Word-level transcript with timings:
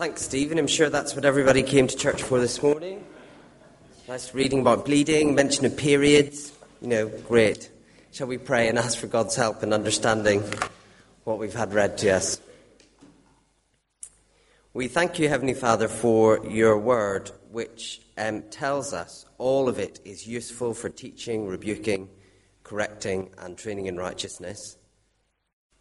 Thanks, 0.00 0.22
Stephen. 0.22 0.58
I'm 0.58 0.66
sure 0.66 0.88
that's 0.88 1.14
what 1.14 1.26
everybody 1.26 1.62
came 1.62 1.86
to 1.86 1.94
church 1.94 2.22
for 2.22 2.40
this 2.40 2.62
morning. 2.62 3.04
Nice 4.08 4.32
reading 4.32 4.62
about 4.62 4.86
bleeding, 4.86 5.34
mention 5.34 5.66
of 5.66 5.76
periods. 5.76 6.52
You 6.80 6.88
know, 6.88 7.08
great. 7.28 7.70
Shall 8.10 8.26
we 8.26 8.38
pray 8.38 8.68
and 8.70 8.78
ask 8.78 8.96
for 8.96 9.08
God's 9.08 9.36
help 9.36 9.62
in 9.62 9.74
understanding 9.74 10.42
what 11.24 11.38
we've 11.38 11.52
had 11.52 11.74
read 11.74 11.98
to 11.98 12.12
us? 12.12 12.40
We 14.72 14.88
thank 14.88 15.18
you, 15.18 15.28
Heavenly 15.28 15.52
Father, 15.52 15.86
for 15.86 16.46
your 16.46 16.78
word, 16.78 17.30
which 17.50 18.00
um, 18.16 18.44
tells 18.44 18.94
us 18.94 19.26
all 19.36 19.68
of 19.68 19.78
it 19.78 20.00
is 20.06 20.26
useful 20.26 20.72
for 20.72 20.88
teaching, 20.88 21.46
rebuking, 21.46 22.08
correcting, 22.64 23.28
and 23.36 23.58
training 23.58 23.84
in 23.84 23.98
righteousness. 23.98 24.78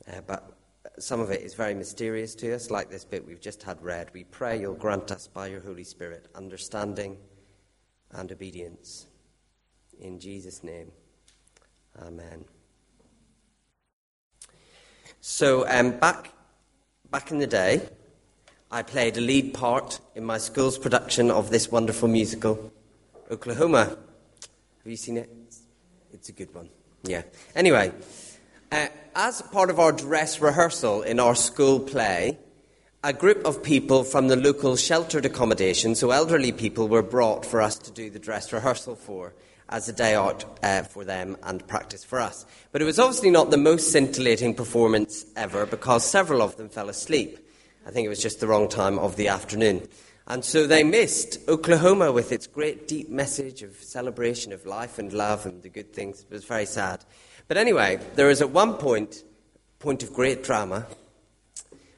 Uh, 0.05 0.19
but 0.27 0.58
some 0.97 1.19
of 1.19 1.31
it 1.31 1.41
is 1.41 1.53
very 1.53 1.73
mysterious 1.73 2.35
to 2.35 2.53
us, 2.53 2.71
like 2.71 2.89
this 2.89 3.05
bit 3.05 3.25
we've 3.25 3.41
just 3.41 3.63
had 3.63 3.81
read. 3.81 4.11
We 4.13 4.23
pray 4.23 4.59
you'll 4.59 4.75
grant 4.75 5.11
us 5.11 5.27
by 5.27 5.47
your 5.47 5.61
Holy 5.61 5.83
Spirit 5.83 6.27
understanding 6.35 7.17
and 8.11 8.31
obedience. 8.31 9.07
In 9.99 10.19
Jesus' 10.19 10.63
name, 10.63 10.91
Amen. 12.01 12.45
So, 15.19 15.67
um, 15.67 15.91
back, 15.91 16.31
back 17.11 17.31
in 17.31 17.39
the 17.39 17.47
day, 17.47 17.81
I 18.71 18.83
played 18.83 19.17
a 19.17 19.21
lead 19.21 19.53
part 19.53 19.99
in 20.15 20.23
my 20.23 20.37
school's 20.37 20.77
production 20.77 21.29
of 21.29 21.49
this 21.49 21.71
wonderful 21.71 22.07
musical, 22.07 22.71
Oklahoma. 23.29 23.85
Have 23.85 23.97
you 24.85 24.95
seen 24.95 25.17
it? 25.17 25.29
It's 26.13 26.29
a 26.29 26.31
good 26.31 26.53
one. 26.53 26.69
Yeah. 27.03 27.23
Anyway, 27.53 27.91
uh, 28.71 28.87
as 29.21 29.41
part 29.41 29.69
of 29.69 29.81
our 29.81 29.91
dress 29.91 30.39
rehearsal 30.39 31.01
in 31.01 31.19
our 31.19 31.35
school 31.35 31.77
play, 31.77 32.37
a 33.03 33.11
group 33.11 33.45
of 33.45 33.61
people 33.61 34.05
from 34.05 34.29
the 34.29 34.35
local 34.37 34.77
sheltered 34.77 35.25
accommodation, 35.25 35.93
so 35.93 36.11
elderly 36.11 36.53
people, 36.53 36.87
were 36.87 37.03
brought 37.03 37.45
for 37.45 37.61
us 37.61 37.77
to 37.77 37.91
do 37.91 38.09
the 38.09 38.17
dress 38.17 38.53
rehearsal 38.53 38.95
for 38.95 39.33
as 39.67 39.89
a 39.89 39.93
day 39.93 40.15
out 40.15 40.45
uh, 40.63 40.83
for 40.83 41.03
them 41.03 41.35
and 41.43 41.67
practice 41.67 42.01
for 42.01 42.17
us. 42.17 42.45
But 42.71 42.81
it 42.81 42.85
was 42.85 42.97
obviously 42.97 43.29
not 43.29 43.51
the 43.51 43.57
most 43.57 43.91
scintillating 43.91 44.53
performance 44.53 45.25
ever 45.35 45.65
because 45.65 46.05
several 46.05 46.41
of 46.41 46.55
them 46.55 46.69
fell 46.69 46.87
asleep. 46.87 47.45
I 47.85 47.91
think 47.91 48.05
it 48.05 48.09
was 48.09 48.23
just 48.23 48.39
the 48.39 48.47
wrong 48.47 48.69
time 48.69 48.97
of 48.97 49.17
the 49.17 49.27
afternoon. 49.27 49.85
And 50.27 50.45
so 50.45 50.65
they 50.65 50.85
missed 50.85 51.39
Oklahoma 51.49 52.13
with 52.13 52.31
its 52.31 52.47
great 52.47 52.87
deep 52.87 53.09
message 53.09 53.63
of 53.63 53.75
celebration 53.83 54.53
of 54.53 54.65
life 54.65 54.97
and 54.97 55.11
love 55.11 55.45
and 55.45 55.61
the 55.61 55.67
good 55.67 55.91
things. 55.91 56.21
It 56.21 56.31
was 56.31 56.45
very 56.45 56.65
sad. 56.65 57.03
But 57.49 57.57
anyway, 57.57 57.99
there 58.13 58.27
was 58.27 58.41
at 58.43 58.51
one 58.51 58.75
point, 58.75 59.23
point 59.79 60.03
of 60.03 60.13
great 60.13 60.43
drama, 60.43 60.85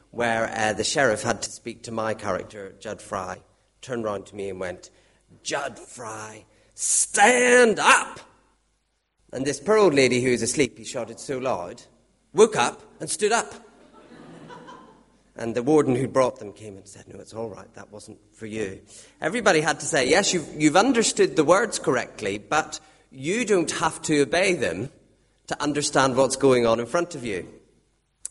where 0.10 0.50
uh, 0.50 0.72
the 0.72 0.86
sheriff 0.86 1.24
had 1.24 1.42
to 1.42 1.52
speak 1.52 1.84
to 1.84 1.92
my 1.92 2.14
character, 2.14 2.74
Jud 2.80 3.02
Fry, 3.02 3.42
turned 3.82 4.06
round 4.06 4.28
to 4.28 4.36
me 4.36 4.50
and 4.50 4.62
went, 4.62 4.90
Jud 5.44 5.78
Fry, 5.78 6.46
stand 6.74 7.80
up! 7.80 8.22
And 9.34 9.46
this 9.46 9.60
poor 9.60 9.78
old 9.78 9.94
lady 9.94 10.22
who 10.22 10.32
was 10.32 10.42
asleep, 10.42 10.78
he 10.78 10.86
shouted 10.86 11.20
so 11.20 11.38
loud, 11.38 11.82
woke 12.32 12.56
up 12.56 12.82
and 13.02 13.10
stood 13.10 13.34
up. 13.34 13.54
And 15.36 15.54
the 15.54 15.64
warden 15.64 15.98
who 15.98 16.08
brought 16.08 16.40
them 16.40 16.54
came 16.54 16.78
and 16.78 16.88
said, 16.88 17.10
No, 17.10 17.20
it's 17.20 17.34
all 17.34 17.50
right, 17.50 17.74
that 17.74 17.92
wasn't 17.92 18.20
for 18.34 18.46
you. 18.46 18.82
Everybody 19.20 19.60
had 19.60 19.82
to 19.82 19.86
say, 19.86 20.10
Yes, 20.10 20.34
you've, 20.34 20.48
you've 20.62 20.78
understood 20.78 21.36
the 21.36 21.44
words 21.44 21.78
correctly, 21.78 22.38
but 22.38 22.80
you 23.12 23.44
don't 23.44 23.72
have 23.72 24.02
to 24.04 24.22
obey 24.22 24.54
them 24.54 24.90
to 25.52 25.62
understand 25.62 26.16
what's 26.16 26.36
going 26.36 26.66
on 26.66 26.80
in 26.80 26.86
front 26.86 27.16
of 27.16 27.26
you. 27.26 27.48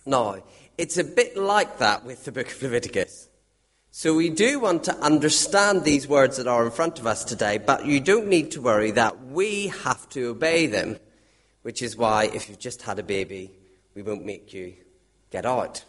Now, 0.06 0.42
it's 0.78 0.96
a 0.96 1.04
bit 1.04 1.36
like 1.36 1.78
that 1.78 2.04
with 2.04 2.24
the 2.24 2.32
book 2.32 2.50
of 2.50 2.62
Leviticus. 2.62 3.28
So 3.90 4.14
we 4.14 4.30
do 4.30 4.60
want 4.60 4.84
to 4.84 4.96
understand 4.96 5.84
these 5.84 6.08
words 6.08 6.36
that 6.36 6.46
are 6.46 6.64
in 6.64 6.70
front 6.70 6.98
of 6.98 7.06
us 7.06 7.24
today, 7.24 7.58
but 7.58 7.86
you 7.86 8.00
don't 8.00 8.28
need 8.28 8.52
to 8.52 8.62
worry 8.62 8.92
that 8.92 9.26
we 9.26 9.68
have 9.84 10.08
to 10.10 10.28
obey 10.28 10.66
them, 10.66 10.98
which 11.62 11.82
is 11.82 11.96
why 11.96 12.30
if 12.32 12.48
you've 12.48 12.58
just 12.58 12.82
had 12.82 12.98
a 12.98 13.02
baby, 13.02 13.50
we 13.94 14.02
won't 14.02 14.24
make 14.24 14.54
you 14.54 14.74
get 15.30 15.44
out. 15.44 15.84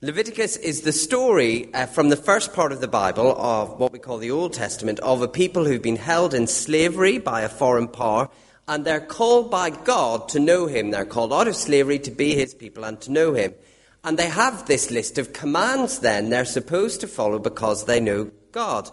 Leviticus 0.00 0.56
is 0.56 0.82
the 0.82 0.92
story 0.92 1.72
uh, 1.74 1.86
from 1.86 2.10
the 2.10 2.16
first 2.16 2.52
part 2.52 2.72
of 2.72 2.80
the 2.80 2.88
Bible 2.88 3.34
of 3.38 3.80
what 3.80 3.92
we 3.92 3.98
call 3.98 4.18
the 4.18 4.30
Old 4.30 4.52
Testament 4.52 5.00
of 5.00 5.20
a 5.20 5.28
people 5.28 5.64
who've 5.64 5.82
been 5.82 5.96
held 5.96 6.32
in 6.32 6.46
slavery 6.46 7.18
by 7.18 7.40
a 7.40 7.48
foreign 7.48 7.88
power 7.88 8.28
and 8.66 8.84
they're 8.84 9.00
called 9.00 9.50
by 9.50 9.70
God 9.70 10.28
to 10.30 10.40
know 10.40 10.66
Him. 10.66 10.90
They're 10.90 11.04
called 11.04 11.32
out 11.32 11.48
of 11.48 11.56
slavery 11.56 11.98
to 12.00 12.10
be 12.10 12.34
His 12.34 12.54
people 12.54 12.84
and 12.84 13.00
to 13.02 13.12
know 13.12 13.34
Him. 13.34 13.54
And 14.02 14.18
they 14.18 14.28
have 14.28 14.66
this 14.66 14.90
list 14.90 15.18
of 15.18 15.32
commands 15.32 16.00
then 16.00 16.30
they're 16.30 16.44
supposed 16.44 17.00
to 17.00 17.08
follow 17.08 17.38
because 17.38 17.84
they 17.84 18.00
know 18.00 18.30
God. 18.52 18.90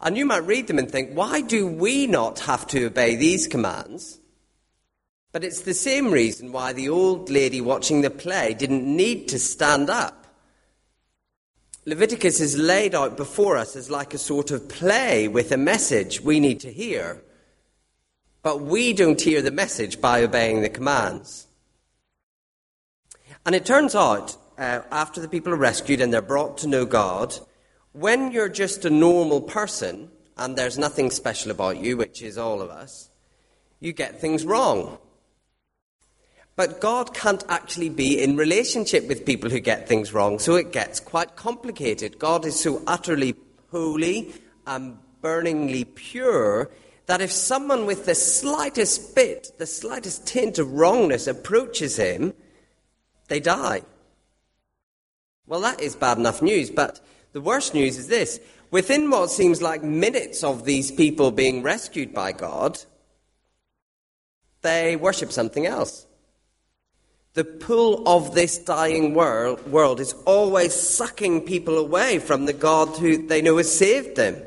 And 0.00 0.16
you 0.16 0.26
might 0.26 0.46
read 0.46 0.66
them 0.66 0.78
and 0.78 0.90
think, 0.90 1.12
why 1.12 1.40
do 1.40 1.66
we 1.66 2.06
not 2.06 2.40
have 2.40 2.66
to 2.68 2.86
obey 2.86 3.16
these 3.16 3.46
commands? 3.46 4.18
But 5.32 5.44
it's 5.44 5.60
the 5.60 5.74
same 5.74 6.10
reason 6.10 6.52
why 6.52 6.72
the 6.72 6.88
old 6.88 7.28
lady 7.30 7.60
watching 7.60 8.00
the 8.00 8.10
play 8.10 8.54
didn't 8.54 8.84
need 8.84 9.28
to 9.28 9.38
stand 9.38 9.90
up. 9.90 10.26
Leviticus 11.84 12.40
is 12.40 12.58
laid 12.58 12.94
out 12.94 13.16
before 13.16 13.56
us 13.56 13.76
as 13.76 13.90
like 13.90 14.12
a 14.12 14.18
sort 14.18 14.50
of 14.50 14.68
play 14.68 15.28
with 15.28 15.52
a 15.52 15.56
message 15.56 16.20
we 16.20 16.40
need 16.40 16.60
to 16.60 16.72
hear. 16.72 17.22
But 18.46 18.60
we 18.60 18.92
don't 18.92 19.20
hear 19.20 19.42
the 19.42 19.50
message 19.50 20.00
by 20.00 20.22
obeying 20.22 20.62
the 20.62 20.68
commands. 20.68 21.48
And 23.44 23.56
it 23.56 23.66
turns 23.66 23.96
out, 23.96 24.36
uh, 24.56 24.82
after 24.92 25.20
the 25.20 25.26
people 25.26 25.52
are 25.52 25.56
rescued 25.56 26.00
and 26.00 26.14
they're 26.14 26.22
brought 26.22 26.58
to 26.58 26.68
know 26.68 26.84
God, 26.84 27.36
when 27.90 28.30
you're 28.30 28.48
just 28.48 28.84
a 28.84 28.88
normal 28.88 29.40
person 29.40 30.12
and 30.36 30.54
there's 30.54 30.78
nothing 30.78 31.10
special 31.10 31.50
about 31.50 31.78
you, 31.78 31.96
which 31.96 32.22
is 32.22 32.38
all 32.38 32.62
of 32.62 32.70
us, 32.70 33.10
you 33.80 33.92
get 33.92 34.20
things 34.20 34.44
wrong. 34.44 34.98
But 36.54 36.80
God 36.80 37.14
can't 37.14 37.42
actually 37.48 37.88
be 37.88 38.22
in 38.22 38.36
relationship 38.36 39.08
with 39.08 39.26
people 39.26 39.50
who 39.50 39.58
get 39.58 39.88
things 39.88 40.12
wrong, 40.12 40.38
so 40.38 40.54
it 40.54 40.70
gets 40.70 41.00
quite 41.00 41.34
complicated. 41.34 42.20
God 42.20 42.46
is 42.46 42.60
so 42.60 42.80
utterly 42.86 43.34
holy 43.72 44.32
and 44.68 44.98
burningly 45.20 45.84
pure 45.84 46.70
that 47.06 47.20
if 47.20 47.30
someone 47.30 47.86
with 47.86 48.04
the 48.04 48.14
slightest 48.14 49.14
bit, 49.14 49.52
the 49.58 49.66
slightest 49.66 50.26
tint 50.26 50.58
of 50.58 50.72
wrongness 50.72 51.26
approaches 51.26 51.96
him, 51.96 52.34
they 53.28 53.40
die. 53.40 53.82
Well, 55.46 55.60
that 55.60 55.80
is 55.80 55.94
bad 55.94 56.18
enough 56.18 56.42
news, 56.42 56.70
but 56.70 57.00
the 57.32 57.40
worst 57.40 57.74
news 57.74 57.96
is 57.96 58.08
this. 58.08 58.40
Within 58.72 59.08
what 59.10 59.30
seems 59.30 59.62
like 59.62 59.82
minutes 59.84 60.42
of 60.42 60.64
these 60.64 60.90
people 60.90 61.30
being 61.30 61.62
rescued 61.62 62.12
by 62.12 62.32
God, 62.32 62.80
they 64.62 64.96
worship 64.96 65.30
something 65.30 65.66
else. 65.66 66.06
The 67.34 67.44
pull 67.44 68.08
of 68.08 68.34
this 68.34 68.58
dying 68.58 69.14
world, 69.14 69.70
world 69.70 70.00
is 70.00 70.14
always 70.24 70.74
sucking 70.74 71.42
people 71.42 71.78
away 71.78 72.18
from 72.18 72.46
the 72.46 72.52
God 72.52 72.96
who 72.96 73.26
they 73.26 73.42
know 73.42 73.58
has 73.58 73.72
saved 73.72 74.16
them. 74.16 74.45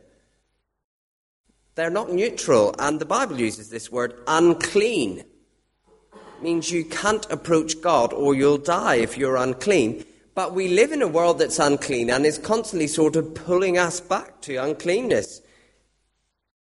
They're 1.80 1.90
not 1.90 2.12
neutral, 2.12 2.76
and 2.78 3.00
the 3.00 3.06
Bible 3.06 3.40
uses 3.40 3.70
this 3.70 3.90
word 3.90 4.14
unclean. 4.28 5.20
It 5.20 6.42
means 6.42 6.70
you 6.70 6.84
can't 6.84 7.26
approach 7.32 7.80
God 7.80 8.12
or 8.12 8.36
you'll 8.36 8.58
die 8.58 8.96
if 8.96 9.18
you're 9.18 9.38
unclean. 9.38 10.04
But 10.36 10.54
we 10.54 10.68
live 10.68 10.92
in 10.92 11.02
a 11.02 11.08
world 11.08 11.40
that's 11.40 11.58
unclean 11.58 12.10
and 12.10 12.26
is 12.26 12.38
constantly 12.38 12.88
sort 12.88 13.16
of 13.16 13.34
pulling 13.34 13.78
us 13.78 14.02
back 14.02 14.42
to 14.42 14.58
uncleanness. 14.58 15.42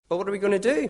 But 0.10 0.18
what 0.18 0.28
are 0.28 0.32
we 0.32 0.40
going 0.40 0.60
to 0.60 0.74
do? 0.74 0.90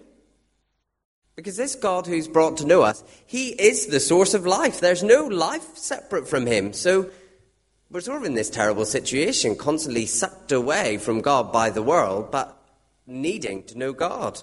Because 1.35 1.57
this 1.57 1.75
God 1.75 2.07
who's 2.07 2.29
brought 2.29 2.55
to 2.59 2.66
know 2.66 2.81
us, 2.81 3.03
He 3.25 3.50
is 3.50 3.88
the 3.88 4.00
source 4.00 4.34
of 4.34 4.45
life. 4.45 4.79
There's 4.79 5.03
no 5.03 5.25
life 5.25 5.75
separate 5.75 6.29
from 6.29 6.45
Him. 6.45 6.72
So 6.72 7.11
we're 7.91 8.00
sort 8.00 8.22
of 8.22 8.25
in 8.25 8.35
this 8.35 8.50
terrible 8.50 8.85
situation, 8.85 9.57
constantly 9.57 10.05
sucked 10.05 10.53
away 10.53 10.97
from 10.97 11.19
God 11.19 11.52
by 11.52 11.69
the 11.69 11.84
world, 11.84 12.31
but 12.31 12.63
needing 13.05 13.64
to 13.64 13.78
know 13.78 13.94
God. 13.94 14.41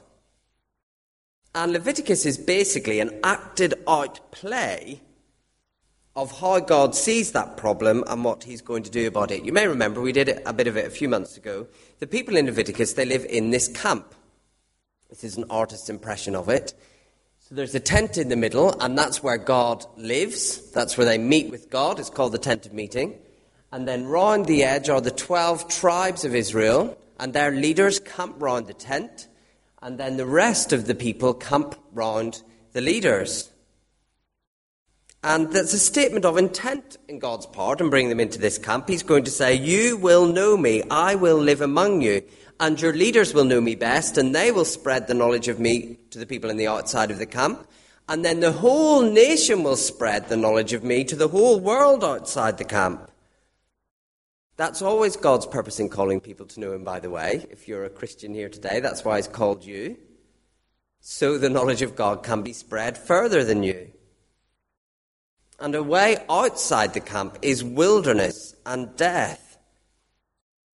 And 1.55 1.73
Leviticus 1.73 2.27
is 2.27 2.39
basically 2.39 3.01
an 3.01 3.19
acted 3.25 3.75
out 3.89 4.31
play 4.31 5.01
of 6.15 6.41
how 6.41 6.61
God 6.61 6.95
sees 6.95 7.33
that 7.33 7.57
problem 7.57 8.05
and 8.07 8.25
what 8.25 8.45
he's 8.45 8.63
going 8.63 8.83
to 8.83 8.91
do 8.91 9.07
about 9.07 9.31
it. 9.31 9.45
You 9.45 9.53
may 9.53 9.67
remember 9.67 10.01
we 10.01 10.13
did 10.13 10.41
a 10.45 10.53
bit 10.53 10.67
of 10.67 10.77
it 10.77 10.87
a 10.87 10.91
few 10.91 11.09
months 11.09 11.37
ago. 11.37 11.67
The 11.99 12.07
people 12.07 12.37
in 12.37 12.47
Leviticus, 12.47 12.93
they 12.95 13.05
live 13.05 13.25
in 13.25 13.51
this 13.51 13.69
camp. 13.69 14.15
This 15.09 15.25
is 15.25 15.37
an 15.37 15.45
artist's 15.51 15.89
impression 15.89 16.37
of 16.37 16.49
it. 16.49 16.75
So 17.41 17.55
there's 17.55 17.75
a 17.75 17.81
tent 17.81 18.17
in 18.17 18.29
the 18.29 18.37
middle, 18.37 18.79
and 18.81 18.97
that's 18.97 19.23
where 19.23 19.39
God 19.39 19.85
lives. 19.97 20.71
That's 20.71 20.97
where 20.97 21.07
they 21.07 21.19
meet 21.19 21.51
with 21.51 21.71
God. 21.71 21.99
It's 21.99 22.11
called 22.11 22.33
the 22.33 22.39
tent 22.39 22.67
of 22.67 22.73
meeting. 22.73 23.19
And 23.73 23.89
then 23.89 24.07
round 24.07 24.47
the 24.47 24.63
edge 24.63 24.89
are 24.89 25.01
the 25.01 25.11
12 25.11 25.69
tribes 25.69 26.25
of 26.25 26.35
Israel 26.35 26.97
and 27.21 27.35
their 27.35 27.51
leaders 27.51 28.01
camp 28.01 28.35
round 28.39 28.67
the 28.67 28.75
tent, 28.75 29.29
and 29.83 29.99
then 29.99 30.17
the 30.17 30.27
rest 30.27 30.73
of 30.73 30.87
the 30.87 30.95
people 30.95 31.35
camp 31.35 31.75
round 31.93 32.43
the 32.73 32.81
leaders. 32.81 33.51
And 35.23 35.53
there's 35.53 35.75
a 35.75 35.79
statement 35.79 36.25
of 36.25 36.39
intent 36.39 36.97
in 37.07 37.19
God's 37.19 37.45
part 37.45 37.83
in 37.83 37.91
bringing 37.91 38.09
them 38.09 38.21
into 38.21 38.39
this 38.39 38.57
camp. 38.57 38.89
He's 38.89 39.03
going 39.03 39.25
to 39.25 39.31
say, 39.31 39.55
You 39.55 39.99
will 39.99 40.27
know 40.27 40.57
me, 40.57 40.83
I 40.91 41.15
will 41.15 41.37
live 41.37 41.61
among 41.61 42.01
you, 42.01 42.23
and 42.59 42.81
your 42.81 42.95
leaders 42.95 43.35
will 43.35 43.45
know 43.45 43.61
me 43.61 43.75
best, 43.75 44.17
and 44.17 44.35
they 44.35 44.51
will 44.51 44.65
spread 44.65 45.07
the 45.07 45.15
knowledge 45.15 45.49
of 45.49 45.61
me 45.61 45.99
to 46.11 46.19
the 46.19 46.27
people 46.27 46.49
in 46.49 46.57
the 46.57 46.69
outside 46.69 47.11
of 47.11 47.19
the 47.19 47.27
camp. 47.27 47.67
And 48.09 48.25
then 48.25 48.41
the 48.41 48.53
whole 48.53 49.03
nation 49.03 49.63
will 49.63 49.77
spread 49.77 50.31
the 50.31 50.39
knowledge 50.39 50.73
of 50.73 50.85
me 50.85 51.05
to 51.05 51.17
the 51.17 51.29
whole 51.29 51.61
world 51.61 52.03
outside 52.03 52.57
the 52.57 52.65
camp. 52.65 53.10
That's 54.61 54.83
always 54.83 55.17
God's 55.17 55.47
purpose 55.47 55.81
in 55.81 55.89
calling 55.89 56.21
people 56.21 56.45
to 56.45 56.61
know 56.61 56.75
Him, 56.75 56.85
by 56.85 57.01
the 57.01 57.09
way. 57.09 57.47
If 57.49 57.67
you're 57.67 57.87
a 57.87 57.89
Christian 57.89 58.35
here 58.35 58.51
today, 58.51 58.81
that's 58.81 59.07
why 59.07 59.17
He's 59.17 59.27
called 59.27 59.65
you. 59.65 59.97
So 61.01 61.39
the 61.39 61.49
knowledge 61.49 61.81
of 61.81 61.97
God 61.97 62.23
can 62.23 62.43
be 62.43 62.53
spread 62.53 62.99
further 62.99 63.43
than 63.43 63.63
you. 63.63 63.91
And 65.59 65.75
away 65.75 66.19
outside 66.29 66.93
the 66.93 67.01
camp 67.01 67.39
is 67.41 67.65
wilderness 67.65 68.55
and 68.67 68.95
death. 68.97 69.57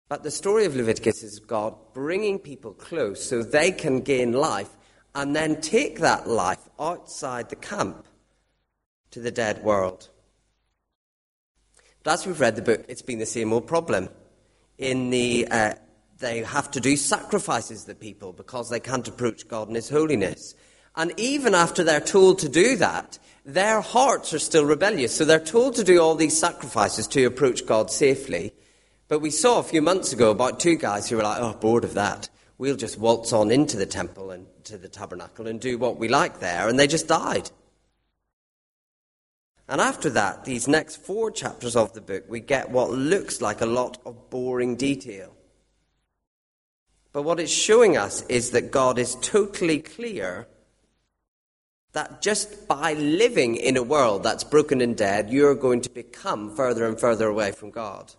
But 0.10 0.24
the 0.24 0.32
story 0.32 0.66
of 0.66 0.76
Leviticus 0.76 1.22
is 1.22 1.38
God 1.38 1.76
bringing 1.94 2.40
people 2.40 2.74
close 2.74 3.24
so 3.24 3.44
they 3.44 3.72
can 3.72 4.02
gain 4.02 4.32
life 4.34 4.76
and 5.14 5.36
then 5.36 5.62
take 5.62 6.00
that 6.00 6.28
life 6.28 6.70
outside 6.80 7.50
the 7.50 7.56
camp 7.56 8.08
to 9.12 9.20
the 9.20 9.30
dead 9.30 9.64
world. 9.64 10.10
But 12.06 12.14
as 12.14 12.28
we've 12.28 12.40
read 12.40 12.56
the 12.56 12.62
book, 12.62 12.86
it's 12.88 13.02
been 13.02 13.18
the 13.18 13.26
same 13.26 13.52
old 13.52 13.66
problem. 13.66 14.10
In 14.78 15.10
the, 15.10 15.48
uh, 15.50 15.74
they 16.20 16.44
have 16.44 16.70
to 16.72 16.80
do 16.80 16.96
sacrifices, 16.98 17.86
the 17.86 17.96
people, 17.96 18.32
because 18.32 18.70
they 18.70 18.80
can't 18.80 19.08
approach 19.08 19.48
God 19.48 19.70
in 19.70 19.76
His 19.76 19.90
holiness. 19.90 20.54
And 20.96 21.14
even 21.18 21.56
after 21.56 21.84
they're 21.84 22.00
told 22.00 22.38
to 22.40 22.50
do 22.50 22.76
that, 22.76 23.18
their 23.44 23.82
hearts 23.82 24.36
are 24.36 24.40
still 24.40 24.66
rebellious. 24.66 25.16
So 25.16 25.26
they're 25.26 25.40
told 25.40 25.76
to 25.76 25.84
do 25.84 26.00
all 26.00 26.14
these 26.14 26.38
sacrifices 26.38 27.08
to 27.08 27.26
approach 27.26 27.66
God 27.66 27.90
safely. 27.90 28.54
But 29.08 29.20
we 29.20 29.32
saw 29.32 29.58
a 29.58 29.64
few 29.64 29.82
months 29.82 30.14
ago 30.14 30.30
about 30.30 30.60
two 30.60 30.76
guys 30.76 31.10
who 31.10 31.18
were 31.18 31.24
like, 31.24 31.42
oh, 31.42 31.54
bored 31.54 31.84
of 31.84 31.96
that. 31.96 32.30
We'll 32.60 32.76
just 32.76 33.00
waltz 33.00 33.34
on 33.34 33.50
into 33.50 33.78
the 33.78 33.88
temple 33.88 34.30
and 34.30 34.46
to 34.66 34.78
the 34.78 34.90
tabernacle 34.90 35.48
and 35.48 35.60
do 35.60 35.80
what 35.80 35.98
we 35.98 36.08
like 36.08 36.40
there. 36.40 36.70
And 36.70 36.78
they 36.78 36.86
just 36.86 37.08
died. 37.08 37.50
And 39.68 39.82
after 39.82 40.10
that, 40.12 40.46
these 40.46 40.68
next 40.68 40.98
four 40.98 41.32
chapters 41.32 41.76
of 41.76 41.94
the 41.94 42.02
book, 42.02 42.26
we 42.30 42.40
get 42.40 42.70
what 42.70 42.92
looks 42.92 43.42
like 43.42 43.62
a 43.62 43.66
lot 43.66 43.98
of 44.06 44.30
boring 44.30 44.76
detail. 44.76 45.34
But 47.12 47.24
what 47.24 47.40
it's 47.40 47.52
showing 47.52 47.98
us 47.98 48.24
is 48.28 48.52
that 48.52 48.72
God 48.72 49.00
is 49.00 49.16
totally 49.22 49.80
clear 49.80 50.48
that 51.94 52.22
just 52.22 52.68
by 52.68 52.94
living 52.94 53.56
in 53.56 53.78
a 53.78 53.84
world 53.84 54.22
that's 54.22 54.44
broken 54.44 54.82
and 54.82 54.98
dead, 54.98 55.30
you're 55.30 55.56
going 55.56 55.82
to 55.82 55.90
become 55.90 56.54
further 56.54 56.86
and 56.86 57.00
further 57.00 57.28
away 57.28 57.54
from 57.54 57.72
God. 57.72 58.14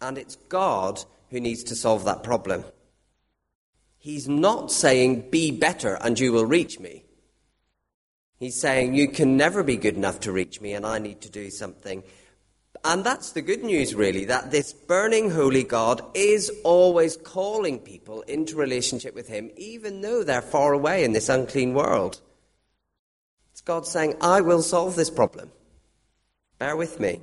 And 0.00 0.16
it's 0.16 0.36
God 0.48 1.04
who 1.30 1.40
needs 1.40 1.62
to 1.64 1.76
solve 1.76 2.04
that 2.06 2.22
problem. 2.22 2.64
He's 3.98 4.28
not 4.28 4.72
saying, 4.72 5.28
be 5.30 5.50
better 5.50 5.98
and 6.00 6.18
you 6.18 6.32
will 6.32 6.46
reach 6.46 6.80
me. 6.80 7.04
He's 8.38 8.54
saying, 8.54 8.94
you 8.94 9.08
can 9.08 9.36
never 9.36 9.62
be 9.62 9.76
good 9.76 9.96
enough 9.96 10.20
to 10.20 10.32
reach 10.32 10.60
me 10.60 10.74
and 10.74 10.86
I 10.86 10.98
need 10.98 11.20
to 11.22 11.30
do 11.30 11.50
something. 11.50 12.04
And 12.84 13.02
that's 13.02 13.32
the 13.32 13.42
good 13.42 13.64
news, 13.64 13.94
really, 13.94 14.26
that 14.26 14.52
this 14.52 14.72
burning 14.72 15.30
holy 15.30 15.64
God 15.64 16.00
is 16.14 16.50
always 16.62 17.16
calling 17.16 17.80
people 17.80 18.22
into 18.22 18.54
relationship 18.56 19.14
with 19.14 19.26
Him, 19.26 19.50
even 19.56 20.00
though 20.00 20.22
they're 20.22 20.40
far 20.40 20.72
away 20.72 21.02
in 21.02 21.12
this 21.12 21.28
unclean 21.28 21.74
world. 21.74 22.20
It's 23.50 23.60
God 23.62 23.86
saying, 23.86 24.14
I 24.20 24.40
will 24.42 24.62
solve 24.62 24.94
this 24.94 25.10
problem. 25.10 25.50
Bear 26.58 26.76
with 26.76 27.00
me. 27.00 27.20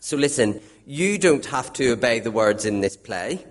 So 0.00 0.18
listen, 0.18 0.60
you 0.84 1.16
don't 1.16 1.46
have 1.46 1.72
to 1.74 1.92
obey 1.92 2.20
the 2.20 2.30
words 2.30 2.66
in 2.66 2.80
this 2.80 2.96
play, 2.96 3.46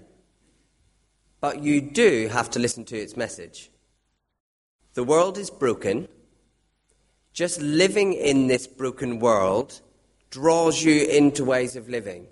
but 1.40 1.64
you 1.64 1.82
do 1.82 2.28
have 2.28 2.52
to 2.52 2.60
listen 2.60 2.86
to 2.86 2.98
its 2.98 3.18
message. 3.18 3.72
The 4.94 5.04
world 5.04 5.38
is 5.38 5.50
broken. 5.50 6.08
Just 7.34 7.62
living 7.62 8.14
in 8.14 8.48
this 8.48 8.68
broken 8.68 9.20
world 9.20 9.82
draws 10.30 10.84
you 10.84 11.06
into 11.06 11.46
ways 11.46 11.76
of 11.76 11.88
living. 11.88 12.28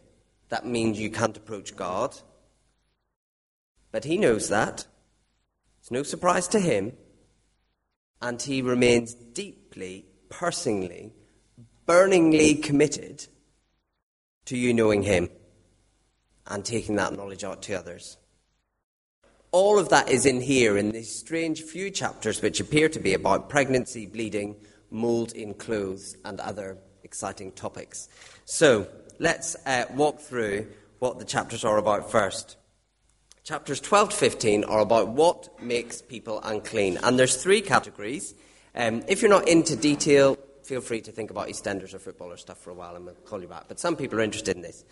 That 0.50 0.66
means 0.66 1.00
you 1.00 1.10
can't 1.10 1.38
approach 1.38 1.76
God. 1.76 2.18
But 3.92 4.04
he 4.04 4.18
knows 4.18 4.50
that. 4.50 4.86
It's 5.80 5.92
no 5.92 6.04
surprise 6.04 6.48
to 6.50 6.60
him. 6.60 6.94
And 8.22 8.42
he 8.42 8.62
remains 8.62 9.14
deeply, 9.14 10.06
personally, 10.28 11.14
burningly 11.86 12.56
committed 12.56 13.26
to 14.46 14.58
you 14.58 14.74
knowing 14.74 15.04
him 15.04 15.30
and 16.46 16.66
taking 16.66 16.96
that 16.98 17.14
knowledge 17.14 17.44
out 17.44 17.62
to 17.64 17.74
others. 17.74 18.18
All 19.52 19.80
of 19.80 19.90
that 19.90 20.10
is 20.10 20.28
in 20.28 20.42
here 20.42 20.78
in 20.78 20.92
these 20.92 21.14
strange 21.14 21.64
few 21.64 21.90
chapters 21.90 22.40
which 22.42 22.60
appear 22.60 22.88
to 22.90 23.00
be 23.00 23.16
about 23.16 23.50
pregnancy, 23.50 24.06
bleeding, 24.06 24.56
mold 24.92 25.32
in 25.32 25.56
clothes, 25.56 26.16
and 26.24 26.40
other 26.40 26.78
exciting 27.04 27.52
topics. 27.54 28.10
So 28.46 28.88
let's 29.18 29.56
uh, 29.66 29.86
walk 29.96 30.20
through 30.20 30.68
what 31.00 31.18
the 31.18 31.26
chapters 31.26 31.66
are 31.66 31.78
about 31.80 32.12
first. 32.12 32.58
Chapters 33.44 33.80
12 33.80 34.12
to 34.12 34.16
15 34.16 34.64
are 34.66 34.82
about 34.82 35.08
what 35.08 35.60
makes 35.60 36.04
people 36.04 36.40
unclean. 36.44 37.00
And 37.02 37.18
there's 37.18 37.42
three 37.42 37.62
categories. 37.62 38.36
Um, 38.76 39.02
if 39.08 39.24
you're 39.24 39.32
not 39.32 39.48
into 39.48 39.76
detail, 39.76 40.38
feel 40.64 40.82
free 40.82 41.02
to 41.02 41.12
think 41.12 41.32
about 41.32 41.48
EastEnders 41.48 41.96
or 41.96 42.00
football 42.00 42.32
or 42.32 42.38
stuff 42.38 42.60
for 42.60 42.70
a 42.70 42.76
while 42.76 42.96
and 42.96 43.04
we'll 43.04 43.16
call 43.16 43.42
you 43.42 43.48
back. 43.48 43.64
But 43.68 43.80
some 43.80 43.96
people 43.96 44.20
are 44.20 44.24
interested 44.24 44.56
in 44.56 44.62
this. 44.62 44.86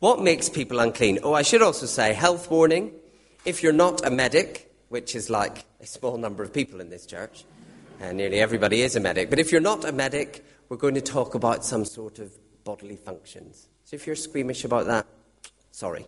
What 0.00 0.20
makes 0.20 0.48
people 0.48 0.80
unclean? 0.80 1.20
Oh, 1.22 1.32
I 1.32 1.42
should 1.42 1.62
also 1.62 1.86
say 1.86 2.12
health 2.12 2.50
warning. 2.50 2.92
If 3.46 3.62
you're 3.62 3.72
not 3.72 4.06
a 4.06 4.10
medic, 4.10 4.70
which 4.90 5.14
is 5.16 5.30
like 5.30 5.64
a 5.80 5.86
small 5.86 6.18
number 6.18 6.42
of 6.42 6.52
people 6.52 6.78
in 6.78 6.90
this 6.90 7.06
church, 7.06 7.46
and 7.98 8.18
nearly 8.18 8.38
everybody 8.38 8.82
is 8.82 8.96
a 8.96 9.00
medic, 9.00 9.30
but 9.30 9.38
if 9.38 9.50
you're 9.50 9.62
not 9.62 9.82
a 9.86 9.92
medic, 9.92 10.44
we're 10.68 10.76
going 10.76 10.94
to 10.94 11.00
talk 11.00 11.34
about 11.34 11.64
some 11.64 11.86
sort 11.86 12.18
of 12.18 12.32
bodily 12.64 12.96
functions. 12.96 13.68
So 13.84 13.96
if 13.96 14.06
you're 14.06 14.14
squeamish 14.14 14.64
about 14.64 14.86
that, 14.86 15.06
sorry. 15.70 16.06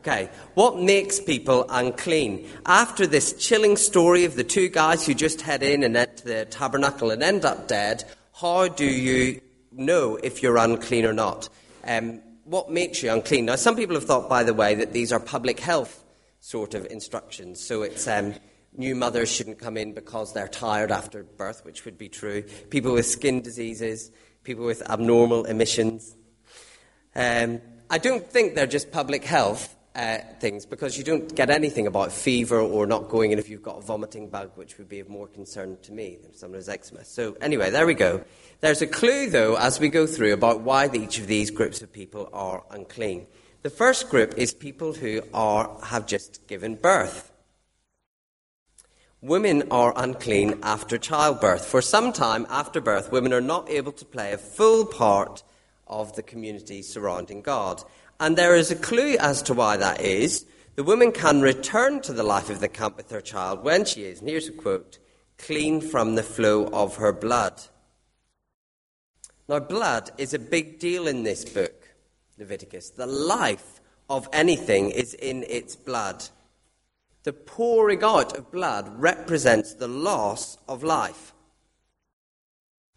Okay, 0.00 0.28
what 0.52 0.78
makes 0.78 1.18
people 1.18 1.64
unclean? 1.70 2.46
After 2.66 3.06
this 3.06 3.32
chilling 3.32 3.78
story 3.78 4.26
of 4.26 4.36
the 4.36 4.44
two 4.44 4.68
guys 4.68 5.06
who 5.06 5.14
just 5.14 5.40
head 5.40 5.62
in 5.62 5.82
and 5.82 5.96
enter 5.96 6.24
the 6.24 6.44
tabernacle 6.44 7.10
and 7.10 7.22
end 7.22 7.46
up 7.46 7.68
dead, 7.68 8.04
how 8.38 8.68
do 8.68 8.84
you 8.84 9.40
know 9.72 10.16
if 10.16 10.42
you're 10.42 10.58
unclean 10.58 11.06
or 11.06 11.14
not? 11.14 11.48
Um, 11.84 12.20
what 12.44 12.70
makes 12.70 13.02
you 13.02 13.10
unclean? 13.10 13.46
Now, 13.46 13.56
some 13.56 13.76
people 13.76 13.94
have 13.94 14.04
thought, 14.04 14.28
by 14.28 14.44
the 14.44 14.54
way, 14.54 14.74
that 14.74 14.92
these 14.92 15.10
are 15.10 15.20
public 15.20 15.58
health 15.58 16.04
sort 16.48 16.72
of 16.72 16.86
instructions. 16.86 17.60
So 17.60 17.82
it's 17.82 18.08
um, 18.08 18.34
new 18.74 18.94
mothers 18.94 19.30
shouldn't 19.30 19.58
come 19.58 19.76
in 19.76 19.92
because 19.92 20.32
they're 20.32 20.48
tired 20.48 20.90
after 20.90 21.22
birth, 21.22 21.62
which 21.62 21.84
would 21.84 21.98
be 21.98 22.08
true. 22.08 22.42
People 22.70 22.94
with 22.94 23.04
skin 23.04 23.42
diseases, 23.42 24.10
people 24.44 24.64
with 24.64 24.80
abnormal 24.88 25.44
emissions. 25.44 26.16
Um, 27.14 27.60
I 27.90 27.98
don't 27.98 28.26
think 28.26 28.54
they're 28.54 28.66
just 28.66 28.90
public 28.90 29.24
health 29.24 29.76
uh, 29.94 30.20
things 30.40 30.64
because 30.64 30.96
you 30.96 31.04
don't 31.04 31.34
get 31.34 31.50
anything 31.50 31.86
about 31.86 32.12
fever 32.12 32.58
or 32.58 32.86
not 32.86 33.10
going 33.10 33.32
in 33.32 33.38
if 33.38 33.50
you've 33.50 33.62
got 33.62 33.76
a 33.76 33.82
vomiting 33.82 34.30
bug, 34.30 34.52
which 34.54 34.78
would 34.78 34.88
be 34.88 35.00
of 35.00 35.08
more 35.10 35.26
concern 35.26 35.76
to 35.82 35.92
me 35.92 36.16
than 36.22 36.32
someone 36.32 36.58
who's 36.58 36.70
eczema. 36.70 37.04
So, 37.04 37.36
anyway, 37.42 37.68
there 37.68 37.84
we 37.86 37.92
go. 37.92 38.24
There's 38.60 38.80
a 38.80 38.86
clue, 38.86 39.28
though, 39.28 39.56
as 39.56 39.78
we 39.80 39.90
go 39.90 40.06
through 40.06 40.32
about 40.32 40.62
why 40.62 40.88
each 40.94 41.18
of 41.18 41.26
these 41.26 41.50
groups 41.50 41.82
of 41.82 41.92
people 41.92 42.30
are 42.32 42.64
unclean. 42.70 43.26
The 43.62 43.70
first 43.70 44.08
group 44.08 44.34
is 44.36 44.54
people 44.54 44.92
who 44.92 45.22
are, 45.34 45.76
have 45.84 46.06
just 46.06 46.46
given 46.46 46.76
birth. 46.76 47.32
Women 49.20 49.64
are 49.72 49.92
unclean 49.96 50.60
after 50.62 50.96
childbirth. 50.96 51.64
For 51.64 51.82
some 51.82 52.12
time 52.12 52.46
after 52.48 52.80
birth, 52.80 53.10
women 53.10 53.32
are 53.32 53.40
not 53.40 53.68
able 53.68 53.90
to 53.92 54.04
play 54.04 54.32
a 54.32 54.38
full 54.38 54.86
part 54.86 55.42
of 55.88 56.14
the 56.14 56.22
community 56.22 56.82
surrounding 56.82 57.42
God. 57.42 57.82
And 58.20 58.36
there 58.36 58.54
is 58.54 58.70
a 58.70 58.76
clue 58.76 59.16
as 59.18 59.42
to 59.42 59.54
why 59.54 59.76
that 59.76 60.00
is. 60.00 60.46
The 60.76 60.84
woman 60.84 61.10
can 61.10 61.40
return 61.40 62.00
to 62.02 62.12
the 62.12 62.22
life 62.22 62.50
of 62.50 62.60
the 62.60 62.68
camp 62.68 62.96
with 62.96 63.10
her 63.10 63.20
child 63.20 63.64
when 63.64 63.84
she 63.84 64.04
is, 64.04 64.20
and 64.20 64.28
here's 64.28 64.48
a 64.48 64.52
quote, 64.52 64.98
clean 65.36 65.80
from 65.80 66.14
the 66.14 66.22
flow 66.22 66.66
of 66.68 66.96
her 66.96 67.12
blood. 67.12 67.60
Now, 69.48 69.58
blood 69.58 70.10
is 70.18 70.34
a 70.34 70.38
big 70.38 70.78
deal 70.78 71.08
in 71.08 71.24
this 71.24 71.44
book, 71.44 71.77
Leviticus. 72.38 72.90
The 72.90 73.06
life 73.06 73.80
of 74.08 74.28
anything 74.32 74.90
is 74.90 75.14
in 75.14 75.44
its 75.48 75.76
blood. 75.76 76.24
The 77.24 77.32
pouring 77.32 78.02
out 78.02 78.36
of 78.36 78.50
blood 78.50 78.88
represents 79.00 79.74
the 79.74 79.88
loss 79.88 80.56
of 80.68 80.82
life. 80.82 81.34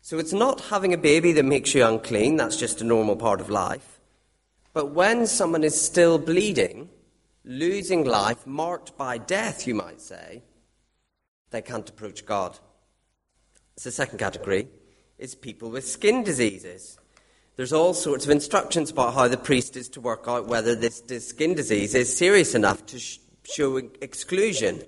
So 0.01 0.17
it's 0.17 0.33
not 0.33 0.61
having 0.61 0.93
a 0.93 0.97
baby 0.97 1.31
that 1.33 1.43
makes 1.43 1.75
you 1.75 1.85
unclean, 1.85 2.37
that's 2.37 2.57
just 2.57 2.81
a 2.81 2.85
normal 2.85 3.15
part 3.15 3.41
of 3.41 3.49
life. 3.49 3.99
But 4.73 4.91
when 4.91 5.27
someone 5.27 5.63
is 5.63 5.79
still 5.79 6.17
bleeding, 6.17 6.89
losing 7.43 8.05
life, 8.05 8.47
marked 8.47 8.97
by 8.97 9.17
death, 9.17 9.67
you 9.67 9.75
might 9.75 10.01
say, 10.01 10.43
they 11.49 11.61
can't 11.61 11.89
approach 11.89 12.25
God. 12.25 12.57
So 13.75 13.89
the 13.89 13.91
second 13.91 14.17
category 14.17 14.69
is 15.17 15.35
people 15.35 15.69
with 15.69 15.87
skin 15.87 16.23
diseases. 16.23 16.97
There's 17.57 17.73
all 17.73 17.93
sorts 17.93 18.25
of 18.25 18.31
instructions 18.31 18.91
about 18.91 19.13
how 19.13 19.27
the 19.27 19.37
priest 19.37 19.75
is 19.75 19.89
to 19.89 20.01
work 20.01 20.23
out 20.27 20.47
whether 20.47 20.73
this, 20.73 21.01
this 21.01 21.27
skin 21.27 21.53
disease 21.53 21.93
is 21.93 22.15
serious 22.15 22.55
enough 22.55 22.85
to 22.87 22.99
sh- 22.99 23.19
show 23.43 23.77
exclusion. 23.77 24.81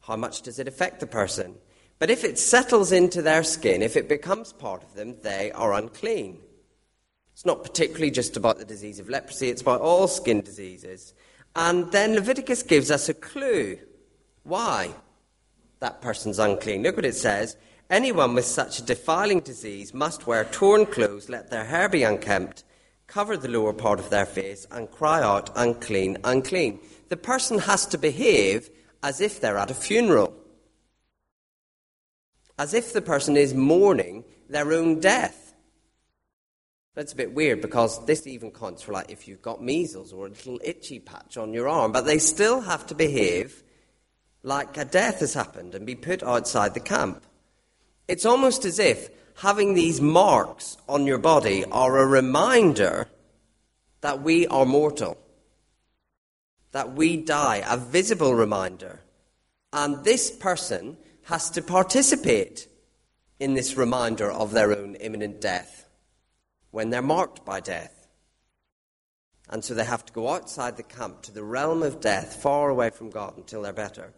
How 0.00 0.16
much 0.16 0.42
does 0.42 0.58
it 0.58 0.66
affect 0.66 1.00
the 1.00 1.06
person? 1.06 1.54
But 1.98 2.10
if 2.10 2.24
it 2.24 2.38
settles 2.38 2.92
into 2.92 3.22
their 3.22 3.42
skin, 3.44 3.82
if 3.82 3.96
it 3.96 4.08
becomes 4.08 4.52
part 4.52 4.82
of 4.82 4.94
them, 4.94 5.16
they 5.22 5.52
are 5.52 5.72
unclean. 5.72 6.40
It's 7.32 7.46
not 7.46 7.62
particularly 7.62 8.10
just 8.10 8.36
about 8.36 8.58
the 8.58 8.64
disease 8.64 8.98
of 8.98 9.08
leprosy, 9.08 9.48
it's 9.48 9.62
about 9.62 9.80
all 9.80 10.08
skin 10.08 10.40
diseases. 10.40 11.14
And 11.54 11.90
then 11.92 12.14
Leviticus 12.14 12.62
gives 12.64 12.90
us 12.90 13.08
a 13.08 13.14
clue 13.14 13.78
why 14.42 14.94
that 15.80 16.00
person's 16.00 16.38
unclean. 16.38 16.82
Look 16.82 16.96
what 16.96 17.04
it 17.04 17.14
says. 17.14 17.56
Anyone 17.90 18.34
with 18.34 18.44
such 18.44 18.78
a 18.78 18.84
defiling 18.84 19.40
disease 19.40 19.94
must 19.94 20.26
wear 20.26 20.44
torn 20.44 20.84
clothes, 20.84 21.30
let 21.30 21.50
their 21.50 21.64
hair 21.64 21.88
be 21.88 22.02
unkempt, 22.02 22.62
cover 23.06 23.34
the 23.36 23.48
lower 23.48 23.72
part 23.72 23.98
of 23.98 24.10
their 24.10 24.26
face, 24.26 24.66
and 24.70 24.90
cry 24.90 25.22
out, 25.22 25.50
unclean, 25.56 26.18
unclean. 26.22 26.80
The 27.08 27.16
person 27.16 27.58
has 27.60 27.86
to 27.86 27.98
behave 27.98 28.68
as 29.02 29.22
if 29.22 29.40
they're 29.40 29.56
at 29.56 29.70
a 29.70 29.74
funeral, 29.74 30.34
as 32.58 32.74
if 32.74 32.92
the 32.92 33.00
person 33.00 33.38
is 33.38 33.54
mourning 33.54 34.24
their 34.50 34.70
own 34.72 35.00
death. 35.00 35.54
That's 36.94 37.14
a 37.14 37.16
bit 37.16 37.32
weird 37.32 37.62
because 37.62 38.04
this 38.04 38.26
even 38.26 38.50
counts 38.50 38.82
for 38.82 38.92
like 38.92 39.10
if 39.10 39.26
you've 39.26 39.40
got 39.40 39.62
measles 39.62 40.12
or 40.12 40.26
a 40.26 40.30
little 40.30 40.60
itchy 40.62 40.98
patch 40.98 41.38
on 41.38 41.54
your 41.54 41.68
arm, 41.68 41.92
but 41.92 42.04
they 42.04 42.18
still 42.18 42.60
have 42.60 42.86
to 42.88 42.94
behave 42.94 43.62
like 44.42 44.76
a 44.76 44.84
death 44.84 45.20
has 45.20 45.32
happened 45.32 45.74
and 45.74 45.86
be 45.86 45.94
put 45.94 46.22
outside 46.22 46.74
the 46.74 46.80
camp. 46.80 47.24
It's 48.08 48.24
almost 48.24 48.64
as 48.64 48.78
if 48.78 49.10
having 49.36 49.74
these 49.74 50.00
marks 50.00 50.78
on 50.88 51.06
your 51.06 51.18
body 51.18 51.64
are 51.66 51.98
a 51.98 52.06
reminder 52.06 53.06
that 54.00 54.22
we 54.22 54.46
are 54.46 54.64
mortal, 54.64 55.18
that 56.72 56.94
we 56.94 57.18
die, 57.18 57.62
a 57.68 57.76
visible 57.76 58.34
reminder. 58.34 59.00
And 59.72 60.04
this 60.04 60.30
person 60.30 60.96
has 61.24 61.50
to 61.50 61.62
participate 61.62 62.66
in 63.38 63.54
this 63.54 63.76
reminder 63.76 64.30
of 64.30 64.52
their 64.52 64.76
own 64.76 64.94
imminent 64.96 65.40
death 65.40 65.86
when 66.70 66.90
they're 66.90 67.02
marked 67.02 67.44
by 67.44 67.60
death. 67.60 68.08
And 69.50 69.64
so 69.64 69.74
they 69.74 69.84
have 69.84 70.04
to 70.06 70.12
go 70.12 70.28
outside 70.28 70.76
the 70.76 70.82
camp 70.82 71.22
to 71.22 71.32
the 71.32 71.44
realm 71.44 71.82
of 71.82 72.00
death, 72.00 72.36
far 72.42 72.68
away 72.68 72.90
from 72.90 73.10
God, 73.10 73.36
until 73.36 73.62
they're 73.62 73.72
better. 73.72 74.12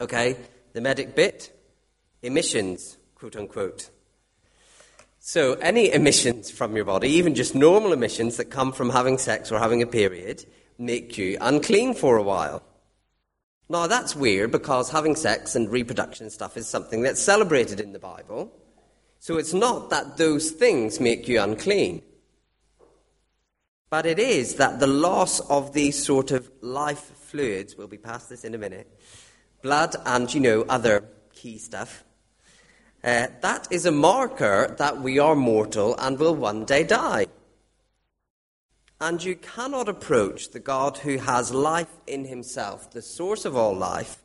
Okay, 0.00 0.36
the 0.72 0.80
medic 0.80 1.14
bit 1.14 1.53
emissions, 2.24 2.96
quote 3.14 3.36
unquote. 3.36 3.90
So, 5.20 5.54
any 5.54 5.92
emissions 5.92 6.50
from 6.50 6.76
your 6.76 6.84
body, 6.84 7.08
even 7.08 7.34
just 7.34 7.54
normal 7.54 7.92
emissions 7.92 8.36
that 8.36 8.46
come 8.46 8.72
from 8.72 8.90
having 8.90 9.16
sex 9.16 9.50
or 9.50 9.58
having 9.58 9.80
a 9.80 9.86
period, 9.86 10.44
make 10.78 11.16
you 11.16 11.38
unclean 11.40 11.94
for 11.94 12.16
a 12.16 12.22
while. 12.22 12.62
Now, 13.68 13.86
that's 13.86 14.14
weird 14.14 14.50
because 14.50 14.90
having 14.90 15.16
sex 15.16 15.54
and 15.54 15.70
reproduction 15.70 16.28
stuff 16.28 16.58
is 16.58 16.68
something 16.68 17.02
that's 17.02 17.22
celebrated 17.22 17.80
in 17.80 17.92
the 17.92 17.98
Bible. 17.98 18.52
So, 19.18 19.38
it's 19.38 19.54
not 19.54 19.88
that 19.90 20.18
those 20.18 20.50
things 20.50 21.00
make 21.00 21.26
you 21.26 21.40
unclean. 21.40 22.02
But 23.88 24.04
it 24.04 24.18
is 24.18 24.56
that 24.56 24.80
the 24.80 24.86
loss 24.86 25.40
of 25.40 25.72
these 25.72 26.04
sort 26.04 26.32
of 26.32 26.50
life 26.60 27.12
fluids, 27.16 27.76
we'll 27.78 27.86
be 27.86 27.96
past 27.96 28.28
this 28.28 28.44
in 28.44 28.54
a 28.54 28.58
minute, 28.58 28.90
blood 29.62 29.96
and, 30.04 30.32
you 30.34 30.40
know, 30.40 30.62
other 30.68 31.04
key 31.32 31.58
stuff, 31.58 32.04
uh, 33.04 33.26
that 33.42 33.68
is 33.70 33.84
a 33.84 33.92
marker 33.92 34.74
that 34.78 35.00
we 35.00 35.18
are 35.18 35.36
mortal 35.36 35.94
and 35.98 36.18
will 36.18 36.34
one 36.34 36.64
day 36.64 36.82
die. 36.82 37.26
And 39.00 39.22
you 39.22 39.36
cannot 39.36 39.88
approach 39.88 40.50
the 40.50 40.60
God 40.60 40.98
who 40.98 41.18
has 41.18 41.52
life 41.52 42.00
in 42.06 42.24
himself, 42.24 42.90
the 42.90 43.02
source 43.02 43.44
of 43.44 43.54
all 43.54 43.76
life, 43.76 44.22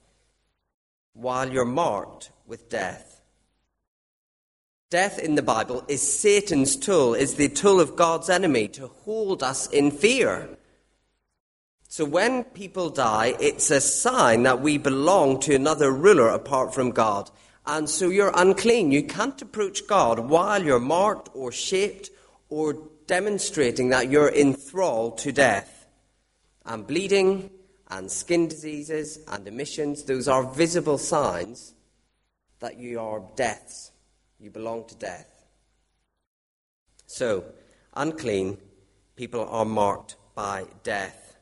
while 1.13 1.51
you're 1.51 1.65
marked 1.65 2.31
with 2.47 2.69
death. 2.69 3.21
Death 4.89 5.19
in 5.19 5.35
the 5.35 5.43
Bible 5.43 5.83
is 5.87 6.19
Satan's 6.19 6.75
tool, 6.75 7.13
is 7.13 7.35
the 7.35 7.49
tool 7.49 7.81
of 7.81 7.97
God's 7.97 8.29
enemy 8.29 8.69
to 8.69 8.87
hold 8.87 9.43
us 9.43 9.67
in 9.67 9.91
fear. 9.91 10.57
So 11.89 12.05
when 12.05 12.43
people 12.43 12.89
die, 12.89 13.35
it's 13.39 13.69
a 13.71 13.81
sign 13.81 14.43
that 14.43 14.61
we 14.61 14.77
belong 14.77 15.41
to 15.41 15.53
another 15.53 15.91
ruler 15.91 16.29
apart 16.29 16.73
from 16.73 16.91
God. 16.91 17.29
And 17.69 17.87
so 17.87 18.09
you're 18.09 18.31
unclean. 18.33 18.91
You 18.91 19.03
can't 19.03 19.39
approach 19.43 19.85
God 19.85 20.17
while 20.17 20.63
you're 20.63 20.79
marked 20.79 21.29
or 21.35 21.51
shaped 21.51 22.09
or 22.49 22.75
demonstrating 23.05 23.89
that 23.89 24.09
you're 24.09 24.33
enthralled 24.33 25.19
to 25.19 25.31
death. 25.31 25.85
And 26.65 26.87
bleeding 26.87 27.51
and 27.87 28.11
skin 28.11 28.47
diseases 28.47 29.19
and 29.27 29.47
emissions, 29.47 30.05
those 30.05 30.27
are 30.27 30.51
visible 30.51 30.97
signs 30.97 31.75
that 32.59 32.79
you 32.79 32.99
are 32.99 33.21
deaths. 33.35 33.91
You 34.39 34.49
belong 34.49 34.87
to 34.87 34.95
death. 34.95 35.29
So, 37.05 37.43
unclean 37.93 38.57
people 39.15 39.47
are 39.47 39.65
marked 39.65 40.15
by 40.33 40.65
death. 40.81 41.37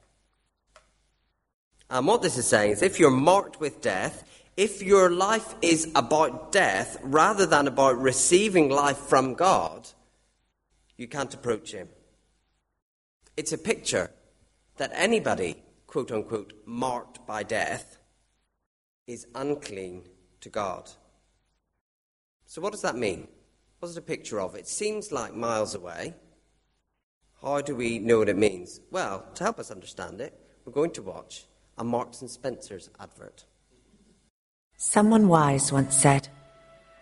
And 1.90 2.06
what 2.06 2.22
this 2.22 2.38
is 2.38 2.48
saying 2.48 2.72
is 2.72 2.82
if 2.82 3.00
you're 3.00 3.12
marked 3.12 3.62
with 3.62 3.80
death, 3.80 4.26
if 4.58 4.82
your 4.82 5.12
life 5.12 5.54
is 5.62 5.90
about 5.96 6.52
death 6.52 6.98
rather 7.04 7.46
than 7.46 7.68
about 7.68 8.02
receiving 8.02 8.70
life 8.70 8.98
from 8.98 9.36
God, 9.36 9.88
you 10.98 11.08
can't 11.08 11.34
approach 11.34 11.72
Him. 11.72 11.90
It's 13.38 13.54
a 13.54 13.58
picture 13.58 14.10
that 14.78 14.92
anybody, 14.96 15.58
quote 15.86 16.12
unquote, 16.12 16.54
marked 16.66 17.26
by 17.28 17.44
death 17.44 18.00
is 19.06 19.28
unclean 19.36 20.04
to 20.42 20.50
God. 20.50 20.90
So, 22.48 22.60
what 22.60 22.72
does 22.72 22.82
that 22.82 22.96
mean? 22.96 23.28
What's 23.80 23.96
it 23.96 24.00
a 24.00 24.02
picture 24.02 24.42
of? 24.42 24.56
It 24.56 24.68
seems 24.68 25.12
like 25.12 25.36
miles 25.36 25.76
away. 25.76 26.16
How 27.44 27.62
do 27.62 27.76
we 27.76 28.00
know 28.00 28.20
what 28.20 28.30
it 28.30 28.38
means? 28.38 28.80
Well, 28.90 29.24
to 29.36 29.44
help 29.44 29.60
us 29.60 29.70
understand 29.70 30.20
it, 30.20 30.34
we're 30.66 30.74
going 30.74 30.92
to 30.92 31.04
watch 31.04 31.46
a 31.78 31.84
Marks 31.84 32.22
and 32.22 32.30
Spencer's 32.30 32.90
advert. 33.00 33.46
Someone 34.80 35.28
wise 35.28 35.72
once 35.72 35.96
said, 35.96 36.28